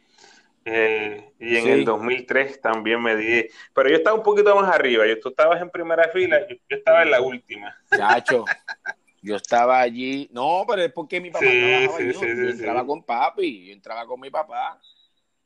eh, 0.67 1.33
y 1.41 1.57
en 1.57 1.65
Sí. 1.65 1.71
el 1.71 1.85
2003 1.87 2.61
también 2.61 3.03
me 3.03 3.17
di. 3.17 3.47
Pero 3.75 3.89
yo 3.89 3.97
estaba 3.97 4.15
un 4.17 4.23
poquito 4.23 4.55
más 4.55 4.71
arriba. 4.75 5.07
Yo, 5.07 5.19
tú 5.21 5.31
estabas 5.31 5.61
en 5.63 5.71
primera 5.71 6.09
fila, 6.13 6.39
yo, 6.49 6.57
yo 6.69 6.77
estaba 6.77 7.03
en 7.03 7.11
la 7.13 7.23
última. 7.23 7.75
Chacho, 7.97 8.45
yo 9.23 9.37
estaba 9.37 9.81
allí. 9.81 10.29
No, 10.33 10.65
pero 10.69 10.83
es 10.83 10.93
porque 10.93 11.21
mi 11.21 11.31
papá 11.31 11.45
Sí, 11.45 11.61
trabajaba 11.61 11.99
sí, 11.99 12.03
allí, 12.05 12.13
sí, 12.15 12.21
yo 12.21 12.21
sí, 12.21 12.51
entraba 12.51 12.81
sí. 12.81 12.87
con 12.87 13.03
papi, 13.05 13.67
yo 13.67 13.73
entraba 13.73 14.07
con 14.07 14.21
mi 14.21 14.31
papá. 14.31 14.81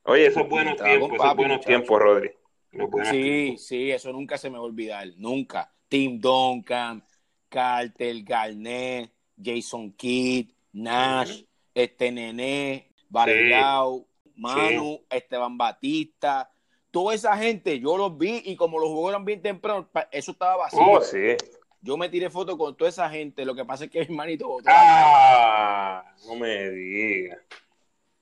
Oye, 0.04 0.26
esos 0.26 0.48
buenos 0.48 0.76
tiempos, 0.76 1.12
esos 1.12 1.36
buenos 1.36 1.60
tiempos, 1.64 2.00
Rodri. 2.00 2.30
Buenos 2.72 3.08
Sí, 3.08 3.22
tiempos. 3.22 3.66
sí, 3.66 3.90
eso 3.90 4.12
nunca 4.12 4.36
se 4.38 4.50
me 4.50 4.56
va 4.58 4.62
a 4.64 4.66
olvidar, 4.66 5.06
nunca. 5.16 5.72
Tim 5.88 6.20
Duncan, 6.20 7.04
Carter, 7.48 8.22
Garnett, 8.22 9.12
Jason 9.42 9.92
Kidd, 9.92 10.50
Nash, 10.72 11.42
este 11.74 12.10
Nené, 12.10 12.92
Varellao, 13.08 14.06
Manu, 14.36 15.00
Esteban 15.08 15.56
Batista, 15.56 16.50
toda 16.90 17.14
esa 17.14 17.36
gente, 17.36 17.78
yo 17.80 17.96
los 17.96 18.16
vi 18.18 18.42
y 18.44 18.56
como 18.56 18.78
los 18.78 18.88
juegos 18.90 19.10
eran 19.10 19.24
bien 19.24 19.40
temprano, 19.42 19.88
eso 20.10 20.32
estaba 20.32 20.56
vacío. 20.56 20.80
Oh, 20.80 21.00
sí. 21.00 21.36
Yo 21.84 21.98
me 21.98 22.08
tiré 22.08 22.30
fotos 22.30 22.56
con 22.56 22.74
toda 22.74 22.88
esa 22.88 23.10
gente, 23.10 23.44
lo 23.44 23.54
que 23.54 23.62
pasa 23.62 23.84
es 23.84 23.90
que 23.90 23.98
mi 23.98 24.04
hermanito 24.06 24.48
botó 24.48 24.70
Ah, 24.70 26.02
no 26.26 26.34
me 26.34 26.70
digas. 26.70 27.38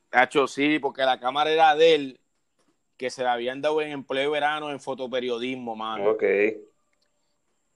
Cacho, 0.08 0.48
sí, 0.48 0.80
porque 0.80 1.02
la 1.02 1.20
cámara 1.20 1.48
era 1.48 1.76
de 1.76 1.94
él, 1.94 2.20
que 2.96 3.08
se 3.08 3.22
la 3.22 3.34
habían 3.34 3.62
dado 3.62 3.80
en 3.80 3.92
empleo 3.92 4.24
de 4.24 4.28
verano 4.30 4.68
en 4.72 4.80
fotoperiodismo, 4.80 5.76
mano. 5.76 6.10
Ok. 6.10 6.24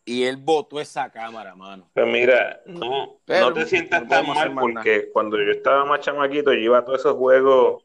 Y 0.05 0.25
él 0.25 0.39
botó 0.39 0.81
esa 0.81 1.09
cámara, 1.09 1.55
mano. 1.55 1.89
Pues 1.95 2.07
mira, 2.09 2.61
no, 2.67 3.21
Pero 3.25 3.51
no 3.51 3.53
te 3.53 3.67
sientas 3.67 4.03
no 4.03 4.09
tan 4.09 4.27
mal 4.27 4.55
nada. 4.55 4.61
porque 4.61 5.11
cuando 5.13 5.37
yo 5.41 5.53
estaba 5.53 5.85
más 5.85 6.01
chamaquito, 6.01 6.53
yo 6.53 6.59
iba 6.59 6.79
a 6.79 6.85
todos 6.85 6.99
esos 6.99 7.15
juegos 7.15 7.85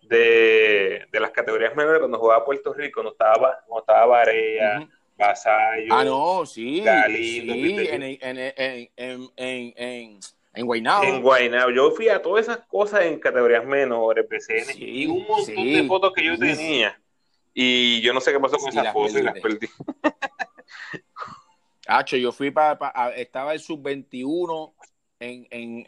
de, 0.00 1.06
de 1.12 1.20
las 1.20 1.30
categorías 1.32 1.76
menores, 1.76 1.98
cuando 2.00 2.18
jugaba 2.18 2.42
Puerto 2.46 2.72
Rico, 2.72 3.02
no 3.02 3.10
estaba, 3.10 3.58
no 3.68 3.80
estaba 3.80 4.06
Barea. 4.06 4.88
Basayo. 5.18 5.92
Ah, 5.92 6.04
no, 6.04 6.46
sí. 6.46 6.80
Galindo, 6.80 7.52
sí, 7.52 7.88
en, 7.90 8.02
en, 8.02 8.18
en, 8.96 9.30
en, 9.36 10.20
en 10.54 10.66
Guaynabo. 10.66 11.36
En 11.36 11.74
Yo 11.74 11.90
fui 11.90 12.08
a 12.08 12.22
todas 12.22 12.48
esas 12.48 12.66
cosas 12.66 13.02
en 13.02 13.18
categorías 13.18 13.64
menores, 13.64 14.26
PCN, 14.26 14.76
y 14.76 15.06
un 15.06 15.26
montón 15.26 15.54
de 15.54 15.84
fotos 15.86 16.12
que 16.12 16.24
yo 16.24 16.38
tenía. 16.38 17.00
Y 17.54 18.00
yo 18.00 18.12
no 18.12 18.20
sé 18.20 18.32
qué 18.32 18.40
pasó 18.40 18.56
con 18.56 18.68
esas 18.68 18.92
fotos 18.92 19.12
perdí. 19.12 19.20
y 19.20 19.24
las 19.24 19.40
perdí. 19.40 19.68
Hacho, 21.86 22.16
yo 22.16 22.32
fui 22.32 22.50
para. 22.50 23.10
Estaba 23.16 23.52
el 23.52 23.60
sub-21 23.60 24.72
en, 25.20 25.46
en, 25.50 25.86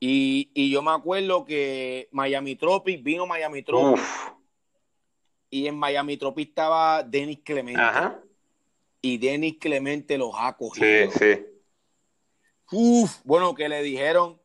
y, 0.00 0.50
y, 0.52 0.70
yo 0.70 0.82
me 0.82 0.90
acuerdo 0.90 1.44
que 1.44 2.08
Miami 2.10 2.56
Tropic 2.56 3.02
vino 3.02 3.26
Miami 3.26 3.62
Tropic 3.62 4.02
y 5.54 5.68
en 5.68 5.78
Miami 5.78 6.16
Tropic 6.16 6.48
estaba 6.48 7.04
Denis 7.04 7.38
Clemente. 7.44 7.80
ajá. 7.80 8.20
Y 9.00 9.18
Denis 9.18 9.56
Clemente 9.60 10.18
los 10.18 10.32
ha 10.34 10.50
Sí, 10.50 10.56
cogido. 10.58 11.10
sí. 11.12 11.46
Uf, 12.72 13.20
bueno, 13.22 13.54
que 13.54 13.68
le 13.68 13.80
dijeron, 13.80 14.40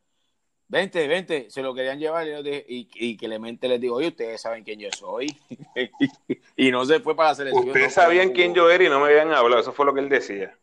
vente, 0.68 1.08
vente, 1.08 1.50
se 1.50 1.64
lo 1.64 1.74
querían 1.74 1.98
llevar 1.98 2.28
y, 2.28 2.88
y, 2.94 3.18
Clemente 3.18 3.68
les 3.68 3.82
dijo, 3.82 3.96
oye, 3.96 4.10
ustedes 4.10 4.40
saben 4.40 4.64
quién 4.64 4.80
yo 4.80 4.90
soy. 4.92 5.36
y 6.56 6.70
no 6.70 6.86
se 6.86 7.00
fue 7.00 7.16
para 7.16 7.30
la 7.30 7.36
selección. 7.36 7.70
Ustedes 7.70 7.96
no, 7.98 8.04
sabían 8.04 8.30
quién 8.30 8.54
yo 8.54 8.70
era 8.70 8.84
y 8.84 8.90
no 8.90 9.00
me 9.00 9.08
habían 9.08 9.34
hablado, 9.34 9.62
eso 9.64 9.74
fue 9.74 9.88
lo 9.88 9.96
que 9.96 10.02
él 10.02 10.10
decía. 10.10 10.56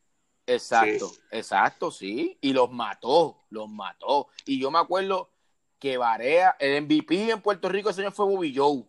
Exacto, 0.46 1.08
Sí. 1.08 1.20
exacto, 1.32 1.90
sí. 1.90 2.38
Y 2.40 2.52
los 2.52 2.70
mató, 2.70 3.38
los 3.50 3.68
mató. 3.68 4.28
Y 4.44 4.60
yo 4.60 4.70
me 4.70 4.78
acuerdo 4.78 5.28
que 5.80 5.96
Barea, 5.96 6.54
el 6.60 6.82
MVP 6.84 7.30
en 7.32 7.40
Puerto 7.40 7.68
Rico, 7.68 7.90
ese 7.90 7.96
señor 7.96 8.12
fue 8.12 8.26
Bobby 8.26 8.54
Joe. 8.54 8.84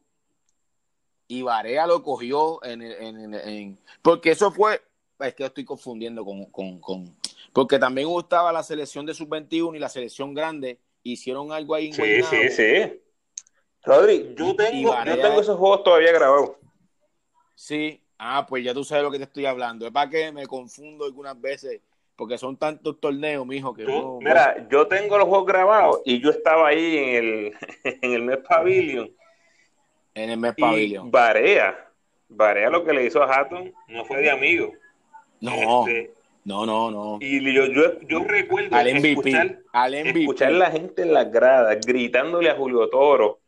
Y 1.28 1.42
Barea 1.42 1.86
lo 1.88 2.02
cogió 2.04 2.64
en, 2.64 2.82
el- 2.82 2.94
en, 3.04 3.18
en- 3.20 3.34
en- 3.34 3.80
porque 4.02 4.32
eso 4.32 4.52
fue, 4.52 4.82
es 5.20 5.36
que 5.36 5.46
estoy 5.46 5.66
confundiendo 5.66 6.24
con, 6.24 6.46
con, 6.46 6.80
con- 6.80 7.16
porque 7.54 7.80
también 7.80 8.08
gustaba 8.08 8.52
la 8.54 8.64
selección 8.64 9.06
de 9.06 9.14
sub-21 9.14 9.76
y 9.76 9.80
la 9.80 9.90
selección 9.90 10.34
grande, 10.34 10.80
hicieron 11.04 11.52
algo 11.52 11.76
ahí 11.76 11.88
en 11.88 11.94
Sí, 11.94 12.02
Guaynabo. 12.02 12.30
sí, 12.30 12.50
sí. 12.50 13.02
Rodri, 13.84 14.36
yo 14.38 14.56
tengo, 14.56 14.94
yo 15.06 15.20
tengo 15.20 15.42
esos 15.42 15.58
juegos 15.58 15.84
todavía 15.84 16.12
grabados. 16.12 16.52
Sí, 17.56 18.02
ah, 18.18 18.46
pues 18.48 18.64
ya 18.64 18.74
tú 18.74 18.84
sabes 18.84 19.04
lo 19.04 19.12
que 19.12 19.18
te 19.18 19.24
estoy 19.24 19.46
hablando. 19.46 19.86
Es 19.86 19.92
para 19.92 20.10
que 20.10 20.32
me 20.32 20.46
confundo 20.46 21.06
algunas 21.06 21.40
veces, 21.40 21.82
porque 22.16 22.38
son 22.38 22.58
tantos 22.58 23.00
torneos, 23.00 23.46
mijo, 23.46 23.74
que 23.74 23.84
Yo- 23.86 24.20
mira, 24.22 24.68
yo 24.70 24.88
tengo 24.88 25.18
los 25.18 25.28
juegos 25.28 25.48
grabados 25.48 26.02
y 26.06 26.20
yo 26.22 26.30
estaba 26.30 26.70
ahí 26.70 26.98
en 26.98 27.16
el, 27.16 27.54
en 28.02 28.14
el 28.14 28.24
Mes 28.24 28.38
Pavilion. 28.48 29.10
En 30.24 30.30
el 30.32 30.38
mes 30.38 30.54
pabellón. 30.58 31.12
Barea, 31.12 31.90
Barea 32.30 32.70
lo 32.70 32.84
que 32.84 32.94
le 32.94 33.06
hizo 33.06 33.22
a 33.24 33.34
Hatton 33.34 33.74
no 33.88 34.06
fue 34.06 34.18
de 34.22 34.32
amigo. 34.32 34.74
No, 35.40 35.86
Este, 35.88 36.14
no, 36.44 36.66
no, 36.66 36.90
no. 36.92 37.18
y 37.22 37.54
yo, 37.54 37.66
yo, 37.68 38.00
yo 38.02 38.24
recuerdo 38.24 38.76
Al 38.76 38.88
MVP, 38.96 39.10
escuchar, 39.12 39.60
al 39.74 39.92
MVP. 39.94 40.20
escuchar 40.22 40.52
la 40.54 40.72
gente 40.72 41.02
en 41.04 41.14
las 41.14 41.32
gradas 41.32 41.78
gritándole 41.86 42.50
a 42.50 42.56
Julio 42.56 42.90
Toro. 42.90 43.40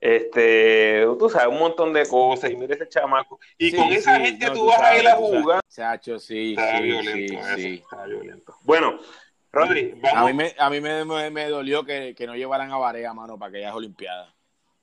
Este, 0.00 1.04
tú 1.18 1.28
sabes, 1.28 1.48
un 1.48 1.58
montón 1.58 1.92
de 1.92 2.06
cosas. 2.08 2.50
Y 2.50 2.56
mira 2.56 2.74
ese 2.74 2.88
chamaco. 2.88 3.38
Y 3.58 3.70
Sí, 3.70 3.76
con 3.76 3.86
esa 3.92 4.16
sí, 4.16 4.22
gente 4.22 4.46
no, 4.46 4.52
tú 4.54 4.58
tú 4.60 4.66
vas 4.68 4.80
a 4.80 4.96
ir 4.98 5.06
a 5.06 5.12
jugar. 5.12 5.60
Chacho, 5.68 6.18
sí, 6.18 6.54
Está 6.58 6.78
sí, 6.78 6.82
violento 6.84 7.40
sí, 7.56 7.74
está 7.84 8.06
violento. 8.06 8.54
Bueno, 8.62 8.98
Rodri, 9.52 10.00
A 10.14 10.24
mí 10.24 10.32
me, 10.32 10.54
a 10.58 10.70
mí 10.70 10.80
me, 10.80 11.04
me- 11.04 11.30
me 11.30 11.48
dolió 11.48 11.84
que, 11.84 12.14
que 12.16 12.26
no 12.26 12.34
llevaran 12.34 12.72
a 12.72 12.78
Barea, 12.78 13.12
mano, 13.12 13.38
para 13.38 13.50
aquellas 13.50 13.74
Olimpiadas. 13.74 14.32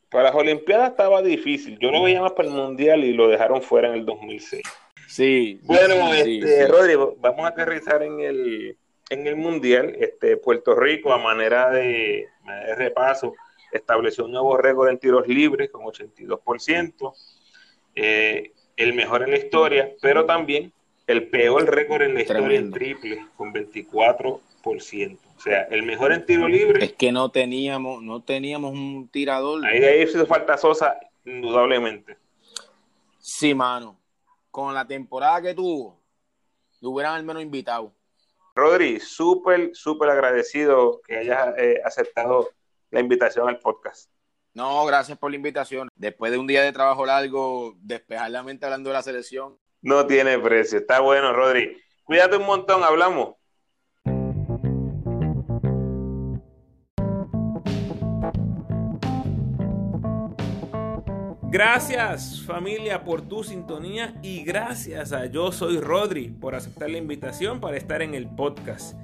Para 0.10 0.26
las 0.26 0.36
Olimpiadas 0.36 0.92
estaba 0.92 1.22
difícil. 1.22 1.78
Yo 1.80 1.92
lo 1.92 2.04
veía 2.04 2.22
más 2.22 2.32
para 2.32 2.48
el 2.48 2.54
Mundial 2.54 3.04
y 3.04 3.14
lo 3.14 3.28
dejaron 3.28 3.62
fuera 3.62 3.90
en 3.90 3.96
el 3.96 4.06
2006. 4.06 4.64
Sí. 5.08 5.60
Bueno, 5.64 6.12
sí, 6.14 6.40
este, 6.40 6.66
sí. 6.66 6.72
Rodri, 6.72 6.96
vamos 6.96 7.46
a 7.46 7.48
aterrizar 7.48 8.04
en 8.04 8.20
el, 8.20 8.78
en 9.10 9.28
el 9.28 9.36
Mundial. 9.36 9.96
Este, 10.00 10.38
Puerto 10.38 10.76
Rico, 10.76 11.12
a 11.12 11.18
manera 11.18 11.70
de, 11.70 12.28
de 12.46 12.76
repaso, 12.76 13.34
estableció 13.72 14.26
un 14.26 14.32
nuevo 14.32 14.58
récord 14.58 14.90
en 14.90 14.98
tiros 14.98 15.28
libres 15.28 15.70
con 15.70 15.84
82%, 15.84 17.14
eh, 17.96 18.52
el 18.76 18.94
mejor 18.94 19.24
en 19.24 19.32
la 19.32 19.38
historia, 19.38 19.92
pero 20.02 20.26
también 20.26 20.72
el 21.08 21.30
peor 21.30 21.70
récord 21.74 22.02
en 22.02 22.14
la 22.14 22.22
historia 22.22 22.60
en 22.60 22.72
triple 22.72 23.26
con 23.36 23.54
24%. 23.54 25.18
O 25.38 25.40
sea, 25.40 25.64
el 25.70 25.84
mejor 25.84 26.12
en 26.12 26.26
tiro 26.26 26.48
libre, 26.48 26.84
Es 26.84 26.94
que 26.94 27.12
no 27.12 27.30
teníamos, 27.30 28.02
no 28.02 28.24
teníamos 28.24 28.74
un 28.74 29.08
tirador. 29.08 29.64
ahí 29.66 29.84
ahí 29.84 30.02
hizo 30.02 30.26
falta 30.26 30.58
Sosa, 30.58 31.00
indudablemente. 31.26 32.18
Sí, 33.20 33.54
mano. 33.54 34.00
Con 34.50 34.74
la 34.74 34.88
temporada 34.88 35.42
que 35.42 35.54
tuvo, 35.54 36.02
lo 36.82 36.90
hubieran 36.90 37.14
al 37.16 37.24
menos 37.24 37.44
invitado. 37.44 37.94
Rodri, 38.56 39.00
súper, 39.00 39.70
súper 39.76 40.10
agradecido 40.10 41.02
que 41.06 41.18
hayas 41.18 41.54
eh, 41.60 41.80
aceptado 41.86 42.50
la 42.90 43.00
invitación 43.00 43.48
al 43.48 43.60
podcast. 43.60 44.10
No, 44.56 44.84
gracias 44.86 45.20
por 45.20 45.30
la 45.30 45.36
invitación. 45.36 45.88
Después 45.96 46.32
de 46.32 46.40
un 46.40 46.48
día 46.48 46.64
de 46.64 46.72
trabajo 46.72 47.06
largo, 47.06 47.76
despejar 47.80 48.32
la 48.32 48.42
mente 48.42 48.66
hablando 48.66 48.90
de 48.90 48.96
la 48.96 49.04
selección. 49.04 49.56
No 49.84 50.08
tiene 50.08 50.40
precio. 50.40 50.80
Está 50.80 51.00
bueno, 51.00 51.32
Rodri. 51.34 51.78
Cuídate 52.04 52.38
un 52.38 52.48
montón, 52.48 52.84
hablamos. 52.84 53.36
Gracias 61.58 62.44
familia 62.44 63.04
por 63.04 63.24
tu 63.24 63.44
sintonía 63.44 64.14
y 64.22 64.44
gracias 64.44 65.12
a 65.12 65.26
Yo 65.26 65.52
Soy 65.52 65.80
Rodri 65.80 66.28
por 66.28 66.54
aceptar 66.54 66.88
la 66.88 67.00
invitación 67.00 67.60
para 67.60 67.78
estar 67.78 68.04
en 68.04 68.14
el 68.14 68.28
podcast. 68.28 68.96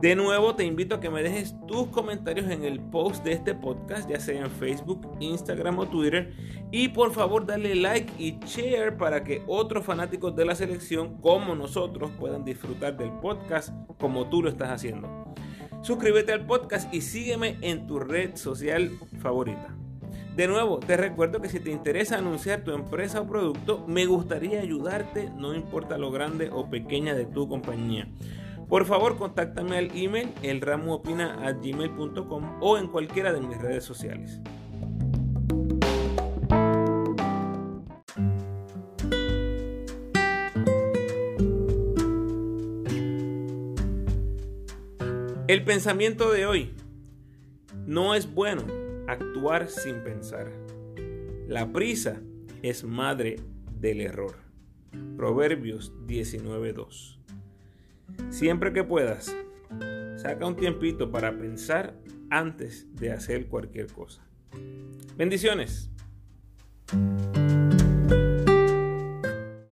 De 0.00 0.16
nuevo 0.16 0.54
te 0.54 0.64
invito 0.64 0.94
a 0.94 1.00
que 1.00 1.10
me 1.10 1.22
dejes 1.22 1.54
tus 1.68 1.88
comentarios 1.88 2.50
en 2.50 2.64
el 2.64 2.80
post 2.80 3.22
de 3.22 3.32
este 3.32 3.54
podcast, 3.54 4.08
ya 4.08 4.18
sea 4.18 4.40
en 4.40 4.50
Facebook, 4.50 5.06
Instagram 5.20 5.78
o 5.78 5.88
Twitter. 5.88 6.32
Y 6.70 6.88
por 6.88 7.12
favor 7.12 7.44
dale 7.44 7.74
like 7.74 8.10
y 8.18 8.38
share 8.46 8.96
para 8.96 9.22
que 9.22 9.42
otros 9.46 9.84
fanáticos 9.84 10.34
de 10.34 10.46
la 10.46 10.54
selección 10.54 11.20
como 11.20 11.54
nosotros 11.54 12.10
puedan 12.18 12.46
disfrutar 12.46 12.96
del 12.96 13.12
podcast 13.20 13.74
como 13.98 14.30
tú 14.30 14.42
lo 14.42 14.48
estás 14.48 14.70
haciendo. 14.70 15.34
Suscríbete 15.82 16.32
al 16.32 16.46
podcast 16.46 16.94
y 16.94 17.02
sígueme 17.02 17.58
en 17.60 17.86
tu 17.86 17.98
red 17.98 18.36
social 18.36 18.90
favorita. 19.20 19.76
De 20.40 20.48
nuevo, 20.48 20.80
te 20.80 20.96
recuerdo 20.96 21.40
que 21.42 21.50
si 21.50 21.60
te 21.60 21.70
interesa 21.70 22.16
anunciar 22.16 22.64
tu 22.64 22.72
empresa 22.72 23.20
o 23.20 23.26
producto, 23.26 23.84
me 23.86 24.06
gustaría 24.06 24.62
ayudarte, 24.62 25.28
no 25.36 25.54
importa 25.54 25.98
lo 25.98 26.10
grande 26.10 26.48
o 26.50 26.70
pequeña 26.70 27.14
de 27.14 27.26
tu 27.26 27.46
compañía. 27.46 28.08
Por 28.66 28.86
favor, 28.86 29.18
contáctame 29.18 29.76
al 29.76 29.90
email 29.94 30.30
elramoopina.gmail.com 30.42 32.56
o 32.62 32.78
en 32.78 32.88
cualquiera 32.88 33.34
de 33.34 33.42
mis 33.42 33.58
redes 33.58 33.84
sociales. 33.84 34.40
El 45.48 45.64
pensamiento 45.64 46.30
de 46.30 46.46
hoy. 46.46 46.74
No 47.84 48.14
es 48.14 48.32
bueno 48.32 48.79
actuar 49.10 49.68
sin 49.68 50.02
pensar. 50.02 50.50
La 51.48 51.72
prisa 51.72 52.20
es 52.62 52.84
madre 52.84 53.36
del 53.80 54.00
error. 54.00 54.36
Proverbios 55.16 55.92
19.2. 56.06 57.18
Siempre 58.30 58.72
que 58.72 58.84
puedas, 58.84 59.34
saca 60.16 60.46
un 60.46 60.56
tiempito 60.56 61.10
para 61.10 61.36
pensar 61.36 61.96
antes 62.30 62.86
de 62.94 63.12
hacer 63.12 63.48
cualquier 63.48 63.88
cosa. 63.88 64.22
Bendiciones. 65.16 65.90